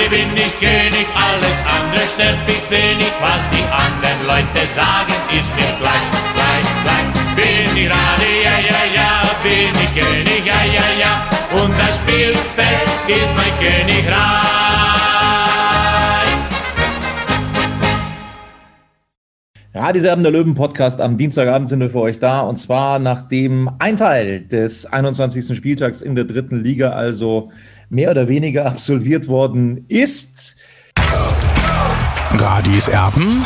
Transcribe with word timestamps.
Gerade 0.00 0.16
bin 0.16 0.34
ich 0.34 0.54
König, 0.58 1.06
alles 1.14 1.58
andere 1.76 2.06
stört 2.06 2.40
mich 2.46 2.64
wenig, 2.70 3.12
was 3.20 3.42
die 3.52 3.64
anderen 3.68 4.26
Leute 4.26 4.66
sagen, 4.66 5.12
ist 5.30 5.54
mir 5.56 5.72
gleich, 5.78 6.08
gleich, 6.32 6.68
gleich. 6.82 7.08
Bin 7.36 7.76
ich 7.76 7.86
gerade, 7.86 8.28
ja, 8.42 8.56
ja, 8.70 8.82
ja, 8.94 9.08
bin 9.42 9.74
ich 9.76 9.92
König, 9.92 10.46
ja, 10.46 10.64
ja, 10.64 10.88
ja, 10.98 11.28
und 11.62 11.72
das 11.78 11.96
Spielfeld 11.98 12.90
ist 13.08 13.28
mein 13.36 13.52
Königreich. 13.60 14.60
Radiserben 19.72 20.24
der 20.24 20.32
Löwen 20.32 20.54
Podcast. 20.54 21.00
Am 21.00 21.16
Dienstagabend 21.16 21.68
sind 21.68 21.80
wir 21.80 21.90
für 21.90 22.00
euch 22.00 22.18
da 22.18 22.40
und 22.40 22.56
zwar 22.56 22.98
nachdem 22.98 23.70
ein 23.78 23.96
Teil 23.96 24.40
des 24.40 24.86
21. 24.86 25.56
Spieltags 25.56 26.02
in 26.02 26.14
der 26.14 26.24
dritten 26.24 26.60
Liga 26.60 26.90
also 26.90 27.50
mehr 27.90 28.12
oder 28.12 28.28
weniger 28.28 28.66
absolviert 28.66 29.26
worden 29.26 29.84
ist. 29.88 30.56
Radis 32.32 32.86
Erben, 32.86 33.44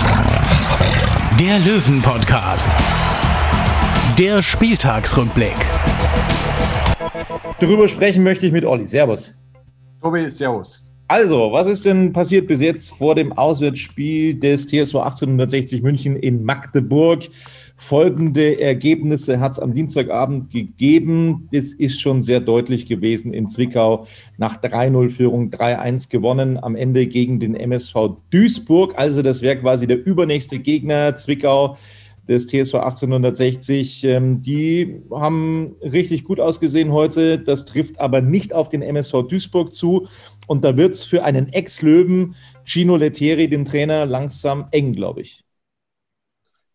der 1.41 1.59
Löwen 1.61 2.03
Podcast. 2.03 2.71
Der 4.19 4.43
Spieltagsrückblick. 4.43 5.57
Darüber 7.59 7.89
sprechen 7.89 8.23
möchte 8.23 8.45
ich 8.47 8.53
mit 8.53 8.67
Olli. 8.67 8.87
Servus. 8.87 9.35
Tobi, 10.03 10.29
Servus. 10.29 10.93
Also, 11.09 11.51
was 11.51 11.67
ist 11.67 11.87
denn 11.87 12.13
passiert 12.13 12.47
bis 12.47 12.61
jetzt 12.61 12.91
vor 12.91 13.15
dem 13.15 13.33
Auswärtsspiel 13.33 14.35
des 14.35 14.67
TSV 14.67 14.97
1860 14.97 15.83
München 15.83 16.17
in 16.17 16.45
Magdeburg? 16.45 17.25
Folgende 17.77 18.61
Ergebnisse 18.61 19.41
hat 19.41 19.53
es 19.53 19.59
am 19.59 19.73
Dienstagabend 19.73 20.51
gegeben. 20.51 21.49
Es 21.51 21.75
ist 21.75 22.01
schon 22.01 22.23
sehr 22.23 22.41
deutlich 22.41 22.87
gewesen 22.87 23.33
in 23.33 23.49
Zwickau. 23.49 24.07
Nach 24.39 24.57
3-0-Führung 24.57 25.51
3-1 25.51 26.09
gewonnen. 26.09 26.57
Am 26.63 26.77
Ende 26.77 27.07
gegen 27.07 27.41
den 27.41 27.57
MSV 27.57 28.17
Duisburg. 28.31 28.95
Also 28.97 29.23
das 29.23 29.43
wäre 29.43 29.59
quasi 29.59 29.89
der 29.89 30.05
übernächste 30.05 30.61
Gegner 30.61 31.17
Zwickau 31.17 31.77
des 32.29 32.47
TSV 32.47 32.75
1860. 32.77 34.05
Ähm, 34.05 34.41
die 34.41 35.03
haben 35.11 35.75
richtig 35.83 36.25
gut 36.25 36.41
ausgesehen 36.41 36.93
heute. 36.93 37.39
Das 37.39 37.65
trifft 37.65 38.01
aber 38.01 38.21
nicht 38.21 38.53
auf 38.53 38.69
den 38.69 38.83
MSV 38.83 39.25
Duisburg 39.29 39.75
zu. 39.75 40.07
Und 40.47 40.65
da 40.65 40.77
wird 40.77 40.95
es 40.95 41.05
für 41.05 41.25
einen 41.25 41.53
Ex-Löwen, 41.53 42.37
Gino 42.65 42.97
Lettieri, 42.97 43.49
den 43.49 43.65
Trainer, 43.65 44.07
langsam 44.07 44.67
eng, 44.71 44.93
glaube 44.93 45.23
ich. 45.23 45.44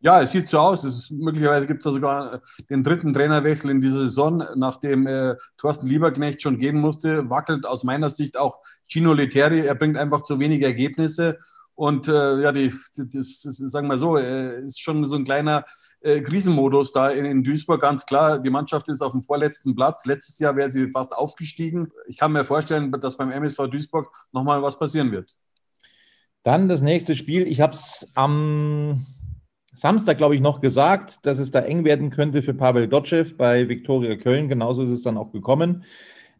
Ja, 0.01 0.21
es 0.21 0.31
sieht 0.31 0.47
so 0.47 0.59
aus. 0.59 0.85
Ist, 0.85 1.11
möglicherweise 1.11 1.67
gibt 1.67 1.79
es 1.79 1.83
da 1.83 1.91
sogar 1.91 2.41
den 2.69 2.83
dritten 2.83 3.11
Trainerwechsel 3.11 3.69
in 3.69 3.81
dieser 3.81 3.99
Saison, 3.99 4.43
nachdem 4.55 5.05
äh, 5.07 5.35
Thorsten 5.57 5.87
Lieberknecht 5.87 6.41
schon 6.41 6.57
gehen 6.57 6.77
musste, 6.77 7.29
wackelt 7.29 7.65
aus 7.65 7.83
meiner 7.83 8.09
Sicht 8.09 8.37
auch 8.37 8.61
Gino 8.87 9.11
Lettieri. 9.11 9.59
Er 9.59 9.75
bringt 9.75 9.97
einfach 9.97 10.21
zu 10.21 10.39
wenige 10.39 10.65
Ergebnisse. 10.65 11.37
Und 11.75 12.07
äh, 12.07 12.41
ja, 12.41 12.51
die, 12.53 12.73
das, 12.95 13.41
das, 13.41 13.57
sagen 13.57 13.87
wir 13.87 13.97
so, 13.97 14.17
äh, 14.17 14.63
ist 14.65 14.81
schon 14.81 15.05
so 15.05 15.15
ein 15.17 15.25
kleiner 15.25 15.65
äh, 16.01 16.21
Krisenmodus 16.21 16.93
da 16.93 17.09
in, 17.09 17.25
in, 17.25 17.43
Duisburg, 17.43 17.81
ganz 17.81 18.05
klar. 18.05 18.39
Die 18.39 18.49
Mannschaft 18.49 18.87
ist 18.87 19.01
auf 19.01 19.11
dem 19.11 19.21
vorletzten 19.21 19.75
Platz. 19.75 20.05
Letztes 20.05 20.39
Jahr 20.39 20.55
wäre 20.55 20.69
sie 20.69 20.89
fast 20.91 21.13
aufgestiegen. 21.13 21.91
Ich 22.07 22.17
kann 22.17 22.31
mir 22.31 22.45
vorstellen, 22.45 22.91
dass 22.91 23.17
beim 23.17 23.31
MSV 23.31 23.67
Duisburg 23.67 24.09
nochmal 24.31 24.61
was 24.61 24.79
passieren 24.79 25.11
wird. 25.11 25.35
Dann 26.43 26.69
das 26.69 26.81
nächste 26.81 27.15
Spiel. 27.15 27.47
Ich 27.47 27.59
habe 27.59 27.73
es 27.73 28.07
am 28.15 29.05
Samstag, 29.79 30.17
glaube 30.17 30.35
ich, 30.35 30.41
noch 30.41 30.59
gesagt, 30.59 31.25
dass 31.25 31.39
es 31.39 31.51
da 31.51 31.59
eng 31.59 31.85
werden 31.85 32.09
könnte 32.09 32.41
für 32.41 32.53
Pavel 32.53 32.89
Dotschew 32.89 33.23
bei 33.37 33.69
Viktoria 33.69 34.17
Köln. 34.17 34.49
Genauso 34.49 34.83
ist 34.83 34.89
es 34.89 35.03
dann 35.03 35.15
auch 35.17 35.31
gekommen. 35.31 35.85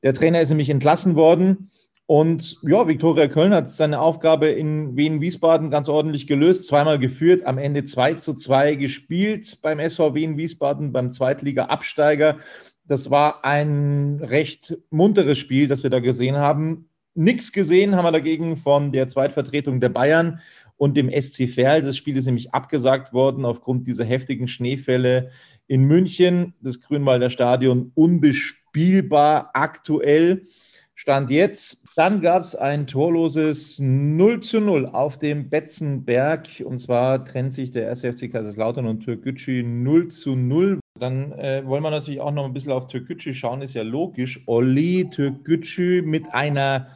Der 0.03 0.13
Trainer 0.13 0.41
ist 0.41 0.49
nämlich 0.49 0.69
entlassen 0.69 1.15
worden. 1.15 1.71
Und 2.05 2.57
ja, 2.63 2.85
Viktoria 2.85 3.29
Köln 3.29 3.53
hat 3.53 3.69
seine 3.69 4.01
Aufgabe 4.01 4.47
in 4.47 4.97
Wien-Wiesbaden 4.97 5.71
ganz 5.71 5.87
ordentlich 5.87 6.27
gelöst, 6.27 6.67
zweimal 6.67 6.99
geführt, 6.99 7.45
am 7.45 7.57
Ende 7.57 7.85
2 7.85 8.15
zu 8.15 8.33
2 8.33 8.75
gespielt 8.75 9.59
beim 9.61 9.79
SV 9.79 10.15
Wien-Wiesbaden, 10.15 10.91
beim 10.91 11.09
Zweitliga-Absteiger. 11.09 12.39
Das 12.83 13.09
war 13.09 13.45
ein 13.45 14.19
recht 14.21 14.77
munteres 14.89 15.37
Spiel, 15.37 15.69
das 15.69 15.83
wir 15.83 15.89
da 15.89 16.01
gesehen 16.01 16.35
haben. 16.35 16.89
Nichts 17.15 17.53
gesehen 17.53 17.95
haben 17.95 18.03
wir 18.03 18.11
dagegen 18.11 18.57
von 18.57 18.91
der 18.91 19.07
Zweitvertretung 19.07 19.79
der 19.79 19.89
Bayern 19.89 20.41
und 20.79 20.95
dem 20.95 21.11
SC 21.11 21.49
Verl. 21.49 21.81
Das 21.81 21.97
Spiel 21.97 22.17
ist 22.17 22.25
nämlich 22.25 22.53
abgesagt 22.53 23.13
worden 23.13 23.45
aufgrund 23.45 23.85
dieser 23.85 24.05
heftigen 24.05 24.47
Schneefälle 24.47 25.29
in 25.67 25.83
München. 25.83 26.53
Das 26.61 26.79
Grünwalder 26.79 27.29
Stadion 27.29 27.91
unbespielbar 27.95 29.51
aktuell. 29.53 30.47
Stand 30.95 31.29
jetzt. 31.29 31.83
Dann 31.97 32.21
gab 32.21 32.43
es 32.43 32.55
ein 32.55 32.87
torloses 32.87 33.77
0 33.79 34.39
zu 34.39 34.61
0 34.61 34.85
auf 34.87 35.17
dem 35.17 35.49
Betzenberg. 35.49 36.47
Und 36.63 36.79
zwar 36.79 37.25
trennt 37.25 37.53
sich 37.53 37.71
der 37.71 37.91
SFC 37.91 38.31
Kaiserslautern 38.31 38.85
und 38.85 39.01
Türkgücü 39.01 39.63
0 39.63 40.07
zu 40.07 40.37
0. 40.37 40.79
Dann 40.97 41.33
äh, 41.33 41.61
wollen 41.65 41.83
wir 41.83 41.91
natürlich 41.91 42.21
auch 42.21 42.31
noch 42.31 42.45
ein 42.45 42.53
bisschen 42.53 42.71
auf 42.71 42.87
Türkgücü 42.87 43.33
schauen, 43.33 43.61
ist 43.61 43.73
ja 43.73 43.83
logisch. 43.83 44.41
Olli 44.45 45.09
Türkgücü 45.09 46.03
mit 46.03 46.33
einer 46.33 46.87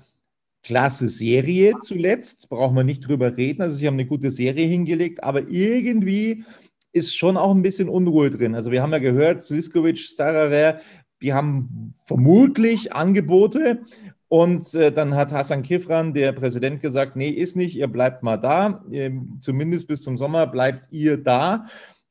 klasse 0.64 1.10
Serie 1.10 1.74
zuletzt, 1.80 2.50
brauchen 2.50 2.76
wir 2.76 2.84
nicht 2.84 3.08
drüber 3.08 3.36
reden. 3.36 3.62
Also 3.62 3.78
sie 3.78 3.88
haben 3.88 3.96
eine 3.96 4.06
gute 4.06 4.32
Serie 4.32 4.66
hingelegt, 4.66 5.24
aber 5.24 5.48
irgendwie 5.50 6.46
ist 6.94 7.16
schon 7.16 7.38
auch 7.38 7.54
ein 7.54 7.62
bisschen 7.62 7.90
Unruhe 7.90 8.30
drin. 8.30 8.56
Also 8.56 8.72
wir 8.72 8.82
haben 8.82 8.92
ja 8.92 9.00
gehört, 9.00 9.44
Sliskovic, 9.44 10.00
Staraver, 10.00 10.80
die 11.22 11.34
haben 11.34 11.96
vermutlich 12.06 12.94
Angebote. 12.94 13.82
Und 14.30 14.74
äh, 14.74 14.92
dann 14.92 15.16
hat 15.16 15.32
Hassan 15.32 15.62
Kifran, 15.62 16.14
der 16.14 16.32
Präsident, 16.32 16.82
gesagt, 16.82 17.16
nee, 17.16 17.30
ist 17.30 17.56
nicht, 17.56 17.76
ihr 17.76 17.88
bleibt 17.88 18.24
mal 18.24 18.38
da. 18.38 18.84
Ähm, 18.92 19.38
zumindest 19.42 19.88
bis 19.88 20.02
zum 20.02 20.18
Sommer 20.18 20.48
bleibt 20.48 20.92
ihr 20.92 21.18
da. 21.18 21.68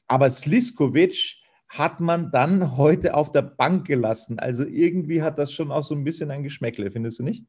Aber 0.06 0.30
Sliskovic 0.30 1.36
hat 1.68 2.00
man 2.00 2.30
dann 2.30 2.76
heute 2.76 3.14
auf 3.14 3.32
der 3.32 3.42
Bank 3.42 3.86
gelassen. 3.86 4.38
Also 4.38 4.64
irgendwie 4.64 5.22
hat 5.22 5.38
das 5.38 5.52
schon 5.52 5.72
auch 5.72 5.82
so 5.82 5.94
ein 5.94 6.04
bisschen 6.04 6.30
ein 6.30 6.42
Geschmäckle, 6.42 6.90
findest 6.90 7.18
du 7.18 7.24
nicht? 7.24 7.44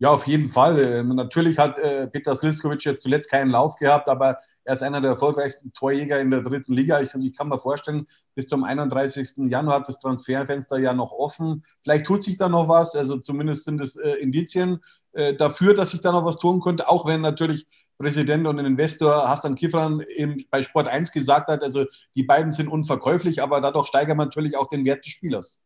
Ja, 0.00 0.10
auf 0.10 0.26
jeden 0.26 0.48
Fall. 0.50 0.78
Ähm, 0.80 1.14
natürlich 1.14 1.56
hat 1.58 1.78
äh, 1.78 2.08
Peter 2.08 2.34
Sliskovic 2.34 2.84
jetzt 2.84 3.02
zuletzt 3.02 3.30
keinen 3.30 3.50
Lauf 3.50 3.76
gehabt, 3.76 4.08
aber 4.08 4.38
er 4.64 4.74
ist 4.74 4.82
einer 4.82 5.00
der 5.00 5.10
erfolgreichsten 5.10 5.72
Torjäger 5.72 6.20
in 6.20 6.30
der 6.30 6.42
dritten 6.42 6.74
Liga. 6.74 7.00
Ich, 7.00 7.14
also 7.14 7.26
ich 7.26 7.36
kann 7.36 7.48
mir 7.48 7.60
vorstellen, 7.60 8.04
bis 8.34 8.48
zum 8.48 8.64
31. 8.64 9.48
Januar 9.48 9.76
hat 9.76 9.88
das 9.88 10.00
Transferfenster 10.00 10.78
ja 10.78 10.92
noch 10.94 11.12
offen. 11.12 11.62
Vielleicht 11.82 12.06
tut 12.06 12.24
sich 12.24 12.36
da 12.36 12.48
noch 12.48 12.68
was. 12.68 12.96
Also 12.96 13.18
zumindest 13.18 13.64
sind 13.64 13.80
es 13.80 13.94
äh, 13.94 14.14
Indizien 14.14 14.80
äh, 15.12 15.34
dafür, 15.34 15.74
dass 15.74 15.92
sich 15.92 16.00
da 16.00 16.10
noch 16.10 16.24
was 16.24 16.38
tun 16.38 16.60
könnte, 16.60 16.88
auch 16.88 17.06
wenn 17.06 17.20
natürlich 17.20 17.66
Präsident 17.96 18.48
und 18.48 18.58
Investor 18.58 19.28
Hassan 19.28 19.54
Kifran 19.54 20.02
bei 20.50 20.62
Sport 20.62 20.88
1 20.88 21.12
gesagt 21.12 21.48
hat, 21.48 21.62
also 21.62 21.84
die 22.16 22.24
beiden 22.24 22.50
sind 22.50 22.66
unverkäuflich, 22.68 23.40
aber 23.40 23.60
dadurch 23.60 23.86
steigert 23.86 24.16
man 24.16 24.26
natürlich 24.26 24.56
auch 24.56 24.68
den 24.68 24.84
Wert 24.84 25.04
des 25.04 25.12
Spielers. 25.12 25.60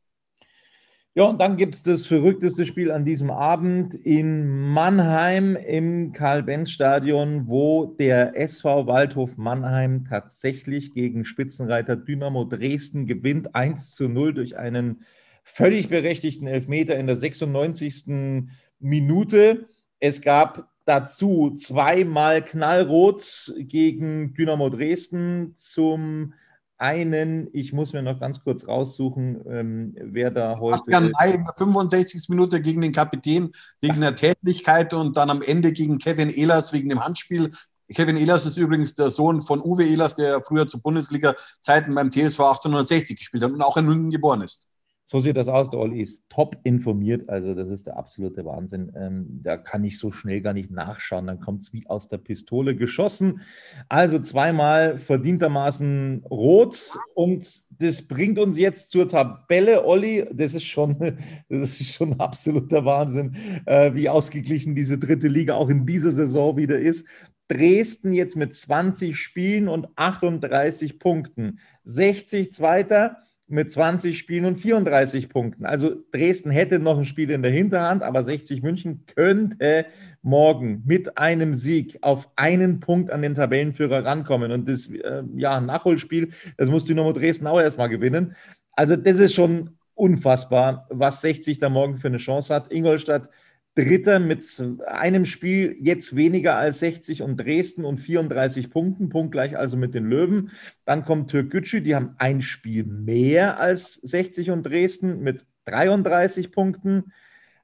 Ja, 1.19 1.25
und 1.25 1.41
dann 1.41 1.57
gibt 1.57 1.75
es 1.75 1.83
das 1.83 2.07
verrückteste 2.07 2.65
Spiel 2.65 2.93
an 2.93 3.05
diesem 3.05 3.33
Abend 3.33 3.93
in 3.93 4.71
Mannheim 4.71 5.57
im 5.57 6.13
Karl-Benz-Stadion, 6.13 7.49
wo 7.49 7.87
der 7.87 8.41
SV 8.41 8.87
Waldhof 8.87 9.37
Mannheim 9.37 10.05
tatsächlich 10.05 10.95
gegen 10.95 11.25
Spitzenreiter 11.25 11.97
Dynamo 11.97 12.45
Dresden 12.45 13.09
gewinnt 13.09 13.57
1 13.57 13.97
zu 13.97 14.09
0 14.09 14.33
durch 14.33 14.59
einen 14.59 15.03
völlig 15.43 15.89
berechtigten 15.89 16.47
Elfmeter 16.47 16.97
in 16.97 17.09
der 17.09 17.17
96. 17.17 18.45
Minute. 18.79 19.67
Es 19.99 20.21
gab 20.21 20.69
dazu 20.85 21.53
zweimal 21.57 22.45
knallrot 22.45 23.55
gegen 23.59 24.35
Dynamo 24.35 24.69
Dresden 24.69 25.55
zum 25.57 26.35
einen, 26.79 27.49
ich 27.53 27.73
muss 27.73 27.93
mir 27.93 28.03
noch 28.03 28.21
ganz 28.21 28.43
kurz 28.43 28.67
raussuchen, 28.67 29.41
ähm, 29.49 29.97
wer 30.01 30.31
da 30.31 30.59
heute. 30.59 30.79
Bastian 30.79 31.13
May 31.19 31.35
in 31.35 31.45
der 31.45 31.55
65. 31.57 32.29
Minute 32.29 32.61
gegen 32.61 32.81
den 32.81 32.93
Kapitän 32.93 33.51
wegen 33.81 34.01
der 34.01 34.15
Tätigkeit 34.15 34.95
und 34.95 35.17
dann 35.17 35.31
am 35.31 35.43
Ende 35.43 35.73
gegen 35.73 35.99
Kevin 35.99 36.31
Ehlers 36.31 36.73
wegen 36.73 36.89
dem 36.89 37.05
Handspiel. 37.05 37.51
Kevin 37.95 38.17
Ehlers 38.17 38.47
ist 38.47 38.57
übrigens 38.57 38.95
der 38.95 39.11
Sohn 39.11 39.41
von 39.41 39.61
Uwe 39.61 39.85
Ehlers, 39.85 40.15
der 40.15 40.43
früher 40.43 40.67
zu 40.67 40.81
Bundesliga-Zeiten 40.81 41.95
beim 41.95 42.11
TSV 42.11 42.41
1860 42.41 43.19
gespielt 43.19 43.43
hat 43.43 43.53
und 43.53 43.63
auch 43.63 43.77
in 43.77 43.87
München 43.87 44.11
geboren 44.11 44.43
ist. 44.43 44.69
So 45.11 45.21
sieht 45.21 45.39
das 45.39 45.49
aus. 45.49 45.71
Der 45.71 45.81
Olli 45.81 46.03
ist 46.03 46.29
top 46.29 46.59
informiert. 46.65 47.31
Also, 47.31 47.55
das 47.55 47.71
ist 47.71 47.87
der 47.87 47.97
absolute 47.97 48.45
Wahnsinn. 48.45 48.93
Ähm, 48.95 49.41
da 49.43 49.57
kann 49.57 49.83
ich 49.83 49.99
so 49.99 50.13
schnell 50.13 50.43
gar 50.43 50.53
nicht 50.53 50.71
nachschauen. 50.71 51.27
Dann 51.27 51.41
kommt 51.41 51.63
es 51.63 51.73
wie 51.73 51.87
aus 51.87 52.09
der 52.09 52.19
Pistole 52.19 52.77
geschossen. 52.77 53.41
Also, 53.89 54.19
zweimal 54.19 54.99
verdientermaßen 54.99 56.27
rot. 56.31 56.91
Und 57.15 57.49
das 57.81 58.03
bringt 58.03 58.39
uns 58.39 58.59
jetzt 58.59 58.91
zur 58.91 59.09
Tabelle, 59.09 59.87
Olli. 59.87 60.29
Das 60.31 60.53
ist 60.53 60.65
schon, 60.65 60.99
das 61.49 61.81
ist 61.81 61.95
schon 61.95 62.21
absoluter 62.21 62.85
Wahnsinn, 62.85 63.35
äh, 63.65 63.95
wie 63.95 64.11
ausgeglichen 64.11 64.75
diese 64.75 64.99
dritte 64.99 65.29
Liga 65.29 65.55
auch 65.55 65.71
in 65.71 65.87
dieser 65.87 66.11
Saison 66.11 66.59
wieder 66.59 66.79
ist. 66.79 67.07
Dresden 67.49 68.13
jetzt 68.13 68.37
mit 68.37 68.55
20 68.55 69.17
Spielen 69.17 69.69
und 69.69 69.89
38 69.97 70.99
Punkten. 70.99 71.61
60 71.85 72.53
Zweiter 72.53 73.23
mit 73.49 73.71
20 73.71 74.19
Spielen 74.19 74.45
und 74.45 74.57
34 74.57 75.29
Punkten. 75.29 75.65
Also 75.65 75.97
Dresden 76.13 76.51
hätte 76.51 76.79
noch 76.79 76.99
ein 76.99 77.05
Spiel 77.05 77.31
in 77.31 77.43
der 77.43 77.51
Hinterhand, 77.51 78.03
aber 78.03 78.23
60 78.23 78.63
München 78.63 79.05
könnte 79.15 79.87
morgen 80.23 80.83
mit 80.85 81.17
einem 81.17 81.55
Sieg 81.55 81.99
auf 82.03 82.29
einen 82.37 82.81
Punkt 82.81 83.11
an 83.11 83.23
den 83.23 83.35
Tabellenführer 83.35 84.05
rankommen. 84.05 84.53
Und 84.53 84.69
das 84.69 84.89
äh, 84.89 85.23
ja, 85.37 85.61
Nachholspiel, 85.61 86.31
das 86.57 86.69
muss 86.69 86.85
Dynamo 86.85 87.13
Dresden 87.13 87.47
auch 87.47 87.61
erstmal 87.61 87.89
gewinnen. 87.89 88.37
Also 88.73 88.97
das 88.97 89.19
ist 89.19 89.35
schon 89.35 89.71
unfassbar, 89.95 90.87
was 90.91 91.21
60 91.23 91.59
da 91.59 91.69
morgen 91.69 91.97
für 91.97 92.09
eine 92.09 92.19
Chance 92.19 92.55
hat. 92.55 92.71
Ingolstadt 92.71 93.31
Dritter 93.79 94.19
mit 94.19 94.45
einem 94.89 95.25
Spiel 95.25 95.77
jetzt 95.79 96.17
weniger 96.17 96.57
als 96.57 96.81
60 96.81 97.23
und 97.23 97.37
Dresden 97.37 97.85
und 97.85 97.99
34 97.99 98.71
Punkten, 98.71 99.09
punktgleich 99.09 99.57
also 99.57 99.77
mit 99.77 99.95
den 99.95 100.07
Löwen. 100.07 100.51
Dann 100.85 101.05
kommt 101.05 101.31
Türkgücü, 101.31 101.81
die 101.81 101.95
haben 101.95 102.17
ein 102.19 102.43
Spiel 102.43 102.83
mehr 102.83 103.61
als 103.61 103.95
60 103.95 104.51
und 104.51 104.65
Dresden 104.65 105.21
mit 105.21 105.47
33 105.67 106.51
Punkten. 106.51 107.13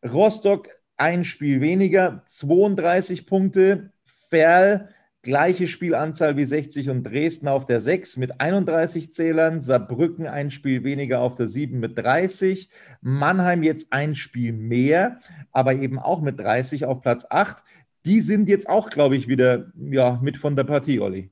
Rostock 0.05 0.69
ein 0.97 1.25
Spiel 1.25 1.61
weniger, 1.61 2.23
32 2.27 3.27
Punkte. 3.27 3.91
Ferl 4.05 4.94
Gleiche 5.25 5.67
Spielanzahl 5.67 6.37
wie 6.37 6.45
60 6.45 6.91
und 6.91 7.03
Dresden 7.03 7.49
auf 7.49 7.67
der 7.67 7.81
6 7.81 8.19
mit 8.19 8.41
31 8.41 9.11
Zählern. 9.11 9.59
Saarbrücken 9.59 10.27
ein 10.27 10.51
Spiel 10.51 10.85
weniger 10.85 11.21
auf 11.21 11.35
der 11.35 11.49
7 11.49 11.81
mit 11.81 11.99
30. 11.99 12.69
Mannheim 13.01 13.63
jetzt 13.63 13.89
ein 13.91 14.15
Spiel 14.15 14.53
mehr, 14.53 15.19
aber 15.51 15.75
eben 15.75 15.99
auch 15.99 16.21
mit 16.21 16.39
30 16.39 16.85
auf 16.85 17.01
Platz 17.01 17.27
8. 17.29 17.65
Die 18.05 18.21
sind 18.21 18.49
jetzt 18.49 18.69
auch, 18.69 18.91
glaube 18.91 19.17
ich, 19.17 19.27
wieder 19.27 19.73
ja, 19.91 20.21
mit 20.23 20.37
von 20.37 20.57
der 20.57 20.65
Partie, 20.65 21.01
Olli. 21.01 21.31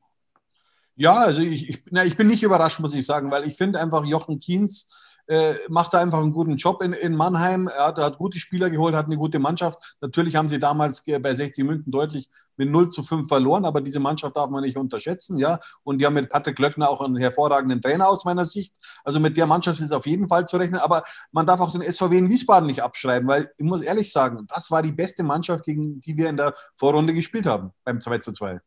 Ja, 0.97 1.19
also 1.19 1.43
ich, 1.43 1.69
ich, 1.69 1.83
na, 1.91 2.05
ich 2.05 2.17
bin 2.17 2.29
nicht 2.29 2.43
überrascht, 2.43 2.81
muss 2.81 2.95
ich 2.95 3.05
sagen, 3.05 3.31
weil 3.31 3.47
ich 3.47 3.57
finde 3.57 3.79
einfach 3.79 4.05
Jochen 4.07 4.41
Kienz 4.41 4.89
äh, 5.29 5.55
macht 5.69 5.95
da 5.95 6.01
einfach 6.01 6.19
einen 6.19 6.33
guten 6.33 6.57
Job 6.57 6.83
in, 6.83 6.93
in 6.93 7.15
Mannheim. 7.15 7.69
Er 7.69 7.87
hat, 7.87 7.99
hat, 7.99 8.19
gute 8.19 8.39
Spieler 8.39 8.71
geholt, 8.71 8.95
hat 8.95 9.07
eine 9.07 9.17
gute 9.17 9.39
Mannschaft. 9.39 9.97
Natürlich 10.01 10.37
haben 10.37 10.49
sie 10.49 10.59
damals 10.59 11.05
bei 11.05 11.35
60 11.35 11.65
München 11.65 11.91
deutlich 11.91 12.29
mit 12.57 12.71
0 12.71 12.91
zu 12.91 13.03
5 13.03 13.29
verloren, 13.29 13.65
aber 13.65 13.81
diese 13.81 14.01
Mannschaft 14.01 14.37
darf 14.37 14.51
man 14.51 14.63
nicht 14.63 14.77
unterschätzen. 14.77 15.39
ja. 15.39 15.59
Und 15.85 15.99
die 15.99 16.07
haben 16.07 16.15
mit 16.15 16.31
Patrick 16.31 16.59
Löckner 16.59 16.89
auch 16.89 17.01
einen 17.01 17.17
hervorragenden 17.17 17.81
Trainer 17.81 18.09
aus 18.09 18.25
meiner 18.25 18.47
Sicht. 18.47 18.75
Also 19.05 19.21
mit 19.21 19.37
der 19.37 19.47
Mannschaft 19.47 19.81
ist 19.81 19.93
auf 19.93 20.07
jeden 20.07 20.29
Fall 20.29 20.47
zu 20.47 20.57
rechnen. 20.57 20.81
Aber 20.81 21.03
man 21.31 21.47
darf 21.47 21.61
auch 21.61 21.73
den 21.73 21.83
SVW 21.83 22.19
in 22.19 22.29
Wiesbaden 22.29 22.67
nicht 22.67 22.83
abschreiben, 22.83 23.29
weil 23.29 23.51
ich 23.57 23.65
muss 23.65 23.83
ehrlich 23.83 24.13
sagen, 24.13 24.47
das 24.49 24.71
war 24.71 24.83
die 24.83 24.93
beste 24.93 25.23
Mannschaft, 25.23 25.65
gegen 25.65 26.01
die 26.01 26.17
wir 26.17 26.29
in 26.29 26.37
der 26.37 26.55
Vorrunde 26.77 27.15
gespielt 27.15 27.47
haben, 27.47 27.71
beim 27.85 28.01
2 28.01 28.19
zu 28.19 28.33
2. 28.33 28.61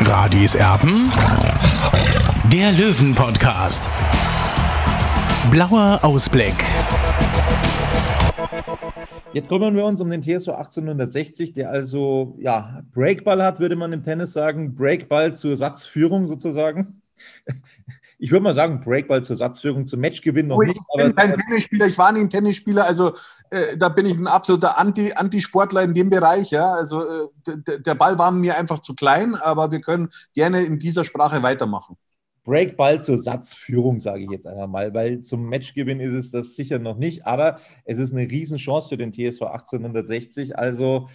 Radis 0.00 0.54
Erben, 0.54 1.10
der 2.52 2.72
Löwen-Podcast. 2.72 3.88
Blauer 5.50 6.00
Ausblick. 6.02 6.54
Jetzt 9.32 9.48
kümmern 9.48 9.76
wir 9.76 9.84
uns 9.84 10.00
um 10.00 10.10
den 10.10 10.22
TSV 10.22 10.48
1860, 10.48 11.52
der 11.52 11.70
also 11.70 12.36
ja, 12.38 12.82
Breakball 12.92 13.42
hat, 13.42 13.60
würde 13.60 13.76
man 13.76 13.92
im 13.92 14.02
Tennis 14.02 14.32
sagen. 14.32 14.74
Breakball 14.74 15.34
zur 15.34 15.56
Satzführung 15.56 16.28
sozusagen. 16.28 17.02
Ich 18.18 18.30
würde 18.30 18.44
mal 18.44 18.54
sagen, 18.54 18.80
Breakball 18.80 19.22
zur 19.22 19.36
Satzführung, 19.36 19.86
zum 19.86 20.00
Matchgewinn 20.00 20.46
noch 20.46 20.56
oh, 20.56 20.62
nicht. 20.62 20.80
Ich 20.80 21.04
bin 21.04 21.14
kein 21.14 21.34
Tennisspieler, 21.34 21.86
ich 21.86 21.98
war 21.98 22.12
nie 22.12 22.20
ein 22.20 22.30
Tennisspieler, 22.30 22.86
also 22.86 23.12
äh, 23.50 23.76
da 23.76 23.90
bin 23.90 24.06
ich 24.06 24.16
ein 24.16 24.26
absoluter 24.26 24.78
Anti, 24.78 25.12
Antisportler 25.12 25.82
in 25.82 25.92
dem 25.92 26.08
Bereich. 26.08 26.50
Ja? 26.50 26.72
Also 26.72 27.28
äh, 27.46 27.78
der 27.78 27.94
Ball 27.94 28.18
war 28.18 28.30
mir 28.30 28.56
einfach 28.56 28.78
zu 28.78 28.94
klein, 28.94 29.34
aber 29.34 29.70
wir 29.70 29.82
können 29.82 30.08
gerne 30.32 30.62
in 30.62 30.78
dieser 30.78 31.04
Sprache 31.04 31.42
weitermachen. 31.42 31.98
Breakball 32.46 33.02
zur 33.02 33.18
Satzführung, 33.18 34.00
sage 34.00 34.22
ich 34.22 34.30
jetzt 34.30 34.46
einmal 34.46 34.68
mal, 34.68 34.94
weil 34.94 35.20
zum 35.20 35.48
Matchgewinn 35.48 36.00
ist 36.00 36.14
es 36.14 36.30
das 36.30 36.54
sicher 36.54 36.78
noch 36.78 36.96
nicht, 36.96 37.26
aber 37.26 37.58
es 37.84 37.98
ist 37.98 38.14
eine 38.14 38.30
Riesenchance 38.30 38.88
für 38.88 38.96
den 38.96 39.12
TSV 39.12 39.42
1860. 39.42 40.56
Also. 40.56 41.10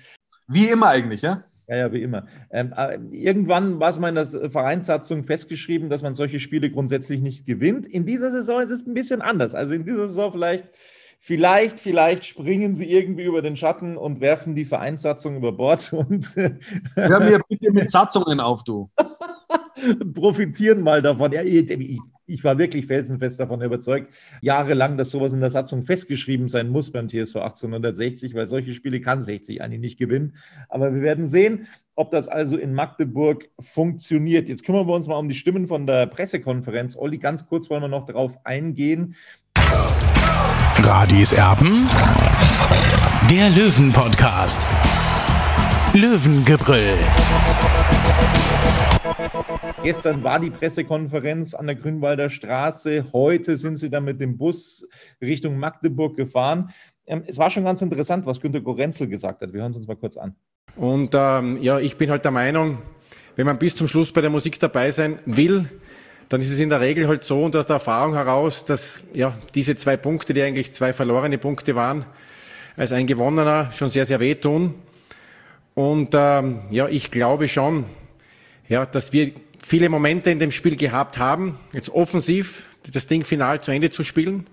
Wie 0.47 0.65
immer 0.65 0.87
eigentlich, 0.87 1.21
ja? 1.21 1.45
Ja, 1.67 1.77
ja, 1.77 1.93
wie 1.93 2.01
immer. 2.01 2.27
Ähm, 2.49 2.73
äh, 2.75 2.99
irgendwann 3.11 3.79
war 3.79 3.89
es 3.89 3.97
mal 3.97 4.09
in 4.09 4.15
der 4.15 4.25
Vereinssatzung 4.25 5.23
festgeschrieben, 5.23 5.89
dass 5.89 6.01
man 6.01 6.13
solche 6.13 6.39
Spiele 6.39 6.69
grundsätzlich 6.69 7.21
nicht 7.21 7.45
gewinnt. 7.45 7.87
In 7.87 8.05
dieser 8.05 8.29
Saison 8.29 8.59
ist 8.59 8.71
es 8.71 8.85
ein 8.85 8.93
bisschen 8.93 9.21
anders. 9.21 9.55
Also 9.55 9.73
in 9.73 9.85
dieser 9.85 10.07
Saison 10.07 10.33
vielleicht, 10.33 10.65
vielleicht, 11.17 11.79
vielleicht 11.79 12.25
springen 12.25 12.75
sie 12.75 12.91
irgendwie 12.91 13.23
über 13.23 13.41
den 13.41 13.55
Schatten 13.55 13.95
und 13.95 14.19
werfen 14.19 14.53
die 14.53 14.65
Vereinssatzung 14.65 15.37
über 15.37 15.53
Bord. 15.53 15.93
Und 15.93 16.35
Hör 16.95 17.19
mir 17.21 17.39
bitte 17.47 17.71
mit 17.71 17.89
Satzungen 17.89 18.41
auf, 18.41 18.65
du. 18.65 18.89
profitieren 20.13 20.81
mal 20.81 21.01
davon. 21.01 21.31
Ja, 21.31 21.43
ich, 21.43 21.99
ich, 22.25 22.43
war 22.43 22.57
wirklich 22.57 22.85
felsenfest 22.85 23.39
davon 23.39 23.61
überzeugt, 23.61 24.13
jahrelang, 24.41 24.97
dass 24.97 25.11
sowas 25.11 25.33
in 25.33 25.41
der 25.41 25.51
Satzung 25.51 25.83
festgeschrieben 25.83 26.47
sein 26.47 26.69
muss 26.69 26.91
beim 26.91 27.09
TSV 27.09 27.37
1860, 27.37 28.33
weil 28.35 28.47
solche 28.47 28.73
Spiele 28.73 29.01
kann 29.01 29.23
60 29.23 29.61
eigentlich 29.61 29.81
nicht 29.81 29.99
gewinnen. 29.99 30.35
Aber 30.69 30.93
wir 30.93 31.01
werden 31.01 31.27
sehen, 31.27 31.67
ob 31.95 32.11
das 32.11 32.27
also 32.27 32.57
in 32.57 32.73
Magdeburg 32.73 33.49
funktioniert. 33.59 34.47
Jetzt 34.47 34.63
kümmern 34.63 34.87
wir 34.87 34.93
uns 34.93 35.07
mal 35.07 35.17
um 35.17 35.27
die 35.27 35.35
Stimmen 35.35 35.67
von 35.67 35.85
der 35.85 36.07
Pressekonferenz. 36.07 36.95
Olli, 36.95 37.17
ganz 37.17 37.45
kurz 37.47 37.69
wollen 37.69 37.83
wir 37.83 37.89
noch 37.89 38.05
darauf 38.05 38.45
eingehen. 38.45 39.15
Radis 40.77 41.33
Erben, 41.33 41.87
der 43.29 43.49
Löwen-Podcast. 43.49 44.65
Löwengebrüll. 45.93 46.97
Gestern 49.83 50.23
war 50.23 50.39
die 50.39 50.49
Pressekonferenz 50.49 51.53
an 51.53 51.65
der 51.65 51.75
Grünwalder 51.75 52.29
Straße. 52.29 53.05
Heute 53.13 53.57
sind 53.57 53.77
sie 53.77 53.89
dann 53.89 54.03
mit 54.03 54.19
dem 54.19 54.37
Bus 54.37 54.87
Richtung 55.21 55.57
Magdeburg 55.57 56.15
gefahren. 56.15 56.71
Ähm, 57.07 57.23
es 57.25 57.37
war 57.37 57.49
schon 57.49 57.63
ganz 57.63 57.81
interessant, 57.81 58.25
was 58.25 58.39
Günter 58.39 58.61
Gorenzel 58.61 59.07
gesagt 59.07 59.41
hat. 59.41 59.53
Wir 59.53 59.61
hören 59.61 59.71
es 59.71 59.77
uns 59.77 59.87
mal 59.87 59.95
kurz 59.95 60.17
an. 60.17 60.35
Und 60.75 61.11
ähm, 61.13 61.61
ja, 61.61 61.79
ich 61.79 61.97
bin 61.97 62.09
halt 62.09 62.23
der 62.25 62.31
Meinung, 62.31 62.77
wenn 63.35 63.45
man 63.45 63.57
bis 63.57 63.75
zum 63.75 63.87
Schluss 63.87 64.11
bei 64.11 64.21
der 64.21 64.29
Musik 64.29 64.59
dabei 64.59 64.91
sein 64.91 65.19
will, 65.25 65.69
dann 66.29 66.41
ist 66.41 66.51
es 66.51 66.59
in 66.59 66.69
der 66.69 66.79
Regel 66.79 67.07
halt 67.07 67.23
so 67.23 67.43
und 67.43 67.55
aus 67.55 67.65
der 67.65 67.75
Erfahrung 67.75 68.13
heraus, 68.13 68.63
dass 68.65 69.03
ja 69.13 69.35
diese 69.55 69.75
zwei 69.75 69.97
Punkte, 69.97 70.33
die 70.33 70.41
eigentlich 70.41 70.73
zwei 70.73 70.93
verlorene 70.93 71.37
Punkte 71.37 71.75
waren, 71.75 72.05
als 72.77 72.93
ein 72.93 73.07
gewonnener 73.07 73.71
schon 73.71 73.89
sehr, 73.89 74.05
sehr 74.05 74.19
wehtun. 74.19 74.75
Und 75.73 76.09
ähm, 76.13 76.61
ja, 76.69 76.87
ich 76.87 77.11
glaube 77.11 77.47
schon, 77.47 77.85
ja, 78.71 78.85
dass 78.85 79.11
wir 79.11 79.33
viele 79.61 79.89
Momente 79.89 80.31
in 80.31 80.39
dem 80.39 80.51
Spiel 80.51 80.77
gehabt 80.77 81.17
haben, 81.17 81.59
jetzt 81.73 81.89
offensiv 81.89 82.67
das 82.93 83.05
Ding 83.05 83.25
final 83.25 83.59
zu 83.59 83.71
Ende 83.71 83.91
zu 83.91 84.05
spielen, 84.05 84.47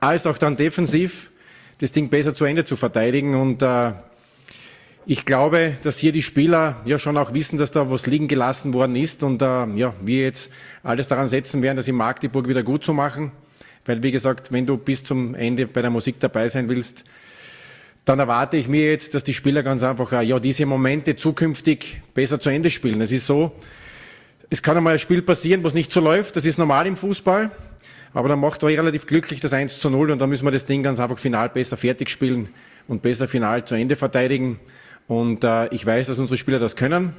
als 0.00 0.26
auch 0.26 0.36
dann 0.36 0.56
defensiv 0.56 1.30
das 1.78 1.92
Ding 1.92 2.08
besser 2.08 2.34
zu 2.34 2.44
Ende 2.44 2.64
zu 2.64 2.74
verteidigen. 2.74 3.36
Und 3.36 3.62
äh, 3.62 3.92
ich 5.06 5.24
glaube, 5.24 5.76
dass 5.84 5.98
hier 5.98 6.10
die 6.10 6.24
Spieler 6.24 6.82
ja 6.86 6.98
schon 6.98 7.16
auch 7.16 7.34
wissen, 7.34 7.56
dass 7.56 7.70
da 7.70 7.88
was 7.88 8.08
liegen 8.08 8.26
gelassen 8.26 8.74
worden 8.74 8.96
ist 8.96 9.22
und 9.22 9.40
äh, 9.42 9.66
ja, 9.76 9.94
wir 10.00 10.24
jetzt 10.24 10.50
alles 10.82 11.06
daran 11.06 11.28
setzen 11.28 11.62
werden, 11.62 11.76
das 11.76 11.86
in 11.86 11.94
Magdeburg 11.94 12.48
wieder 12.48 12.64
gut 12.64 12.82
zu 12.82 12.92
machen. 12.92 13.30
Weil, 13.84 14.02
wie 14.02 14.10
gesagt, 14.10 14.50
wenn 14.50 14.66
du 14.66 14.76
bis 14.76 15.04
zum 15.04 15.36
Ende 15.36 15.68
bei 15.68 15.82
der 15.82 15.90
Musik 15.90 16.18
dabei 16.18 16.48
sein 16.48 16.68
willst, 16.68 17.04
dann 18.04 18.18
erwarte 18.18 18.56
ich 18.56 18.68
mir 18.68 18.90
jetzt, 18.90 19.14
dass 19.14 19.22
die 19.22 19.34
Spieler 19.34 19.62
ganz 19.62 19.82
einfach 19.82 20.12
äh, 20.12 20.22
ja, 20.22 20.38
diese 20.38 20.66
Momente 20.66 21.16
zukünftig 21.16 22.00
besser 22.14 22.40
zu 22.40 22.50
Ende 22.50 22.70
spielen. 22.70 23.00
Es 23.00 23.12
ist 23.12 23.26
so, 23.26 23.52
es 24.50 24.62
kann 24.62 24.76
einmal 24.76 24.94
ein 24.94 24.98
Spiel 24.98 25.22
passieren, 25.22 25.62
wo 25.62 25.68
es 25.68 25.74
nicht 25.74 25.92
so 25.92 26.00
läuft. 26.00 26.36
Das 26.36 26.44
ist 26.44 26.58
normal 26.58 26.86
im 26.86 26.96
Fußball. 26.96 27.50
Aber 28.14 28.28
dann 28.28 28.40
macht 28.40 28.62
er 28.62 28.68
relativ 28.68 29.06
glücklich 29.06 29.40
das 29.40 29.52
1 29.52 29.78
zu 29.78 29.88
0 29.88 30.10
und 30.10 30.20
dann 30.20 30.28
müssen 30.28 30.44
wir 30.44 30.50
das 30.50 30.66
Ding 30.66 30.82
ganz 30.82 31.00
einfach 31.00 31.18
final 31.18 31.48
besser 31.48 31.76
fertig 31.78 32.10
spielen 32.10 32.48
und 32.86 33.00
besser 33.00 33.26
final 33.26 33.64
zu 33.64 33.74
Ende 33.74 33.96
verteidigen. 33.96 34.60
Und 35.06 35.44
äh, 35.44 35.68
ich 35.68 35.86
weiß, 35.86 36.08
dass 36.08 36.18
unsere 36.18 36.36
Spieler 36.36 36.58
das 36.58 36.76
können. 36.76 37.14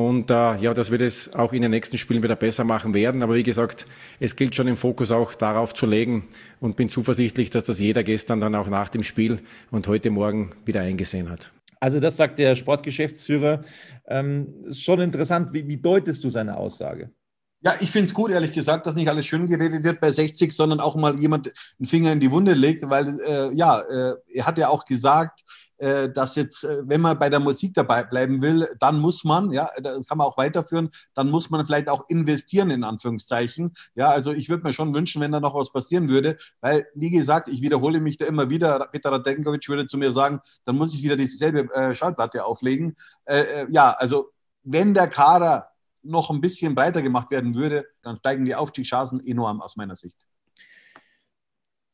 Und 0.00 0.30
äh, 0.30 0.56
ja, 0.56 0.72
dass 0.72 0.90
wir 0.90 0.96
das 0.96 1.34
auch 1.34 1.52
in 1.52 1.60
den 1.60 1.72
nächsten 1.72 1.98
Spielen 1.98 2.22
wieder 2.22 2.34
besser 2.34 2.64
machen 2.64 2.94
werden. 2.94 3.22
Aber 3.22 3.34
wie 3.34 3.42
gesagt, 3.42 3.86
es 4.18 4.34
gilt 4.34 4.54
schon 4.54 4.66
im 4.66 4.78
Fokus 4.78 5.10
auch 5.10 5.34
darauf 5.34 5.74
zu 5.74 5.84
legen 5.84 6.26
und 6.58 6.76
bin 6.76 6.88
zuversichtlich, 6.88 7.50
dass 7.50 7.64
das 7.64 7.80
jeder 7.80 8.02
gestern 8.02 8.40
dann 8.40 8.54
auch 8.54 8.68
nach 8.68 8.88
dem 8.88 9.02
Spiel 9.02 9.40
und 9.70 9.86
heute 9.88 10.10
Morgen 10.10 10.52
wieder 10.64 10.80
eingesehen 10.80 11.28
hat. 11.28 11.52
Also 11.80 12.00
das 12.00 12.16
sagt 12.16 12.38
der 12.38 12.56
Sportgeschäftsführer. 12.56 13.62
Ähm, 14.08 14.62
ist 14.64 14.82
schon 14.82 15.00
interessant. 15.00 15.52
Wie, 15.52 15.68
wie 15.68 15.76
deutest 15.76 16.24
du 16.24 16.30
seine 16.30 16.56
Aussage? 16.56 17.10
Ja, 17.62 17.74
ich 17.78 17.90
finde 17.90 18.06
es 18.06 18.14
gut, 18.14 18.30
ehrlich 18.30 18.52
gesagt, 18.52 18.86
dass 18.86 18.94
nicht 18.94 19.10
alles 19.10 19.26
schön 19.26 19.48
geredet 19.48 19.84
wird 19.84 20.00
bei 20.00 20.10
60, 20.10 20.50
sondern 20.50 20.80
auch 20.80 20.96
mal 20.96 21.18
jemand 21.18 21.52
einen 21.78 21.86
Finger 21.86 22.10
in 22.10 22.20
die 22.20 22.30
Wunde 22.30 22.54
legt, 22.54 22.88
weil 22.88 23.20
äh, 23.20 23.54
ja, 23.54 23.80
äh, 23.80 24.14
er 24.32 24.46
hat 24.46 24.56
ja 24.56 24.68
auch 24.68 24.86
gesagt, 24.86 25.42
dass 26.12 26.36
jetzt, 26.36 26.64
äh, 26.64 26.82
wenn 26.84 27.00
man 27.00 27.18
bei 27.18 27.30
der 27.30 27.40
Musik 27.40 27.74
dabei 27.74 28.04
bleiben 28.04 28.42
will, 28.42 28.68
dann 28.78 29.00
muss 29.00 29.24
man, 29.24 29.50
ja, 29.50 29.68
das 29.82 30.06
kann 30.06 30.18
man 30.18 30.26
auch 30.26 30.36
weiterführen, 30.36 30.90
dann 31.14 31.30
muss 31.30 31.50
man 31.50 31.64
vielleicht 31.64 31.88
auch 31.88 32.04
investieren, 32.08 32.70
in 32.70 32.84
Anführungszeichen. 32.84 33.72
Ja, 33.94 34.08
also 34.08 34.32
ich 34.32 34.48
würde 34.48 34.62
mir 34.62 34.72
schon 34.72 34.94
wünschen, 34.94 35.20
wenn 35.20 35.32
da 35.32 35.40
noch 35.40 35.54
was 35.54 35.72
passieren 35.72 36.08
würde, 36.08 36.36
weil, 36.60 36.86
wie 36.94 37.10
gesagt, 37.10 37.48
ich 37.48 37.62
wiederhole 37.62 38.00
mich 38.00 38.18
da 38.18 38.26
immer 38.26 38.50
wieder, 38.50 38.88
Peter 38.92 39.12
Radenkovic 39.12 39.68
würde 39.68 39.86
zu 39.86 39.96
mir 39.96 40.12
sagen, 40.12 40.40
dann 40.64 40.76
muss 40.76 40.94
ich 40.94 41.02
wieder 41.02 41.16
dieselbe 41.16 41.72
äh, 41.74 41.94
Schallplatte 41.94 42.44
auflegen. 42.44 42.94
Äh, 43.24 43.40
äh, 43.40 43.66
ja, 43.70 43.92
also 43.92 44.30
wenn 44.62 44.94
der 44.94 45.08
Kader 45.08 45.70
noch 46.02 46.30
ein 46.30 46.40
bisschen 46.40 46.74
breiter 46.74 47.02
gemacht 47.02 47.30
werden 47.30 47.54
würde, 47.54 47.86
dann 48.02 48.18
steigen 48.18 48.44
die 48.44 48.54
Aufstiegschancen 48.54 49.24
enorm 49.24 49.60
aus 49.60 49.76
meiner 49.76 49.96
Sicht. 49.96 50.29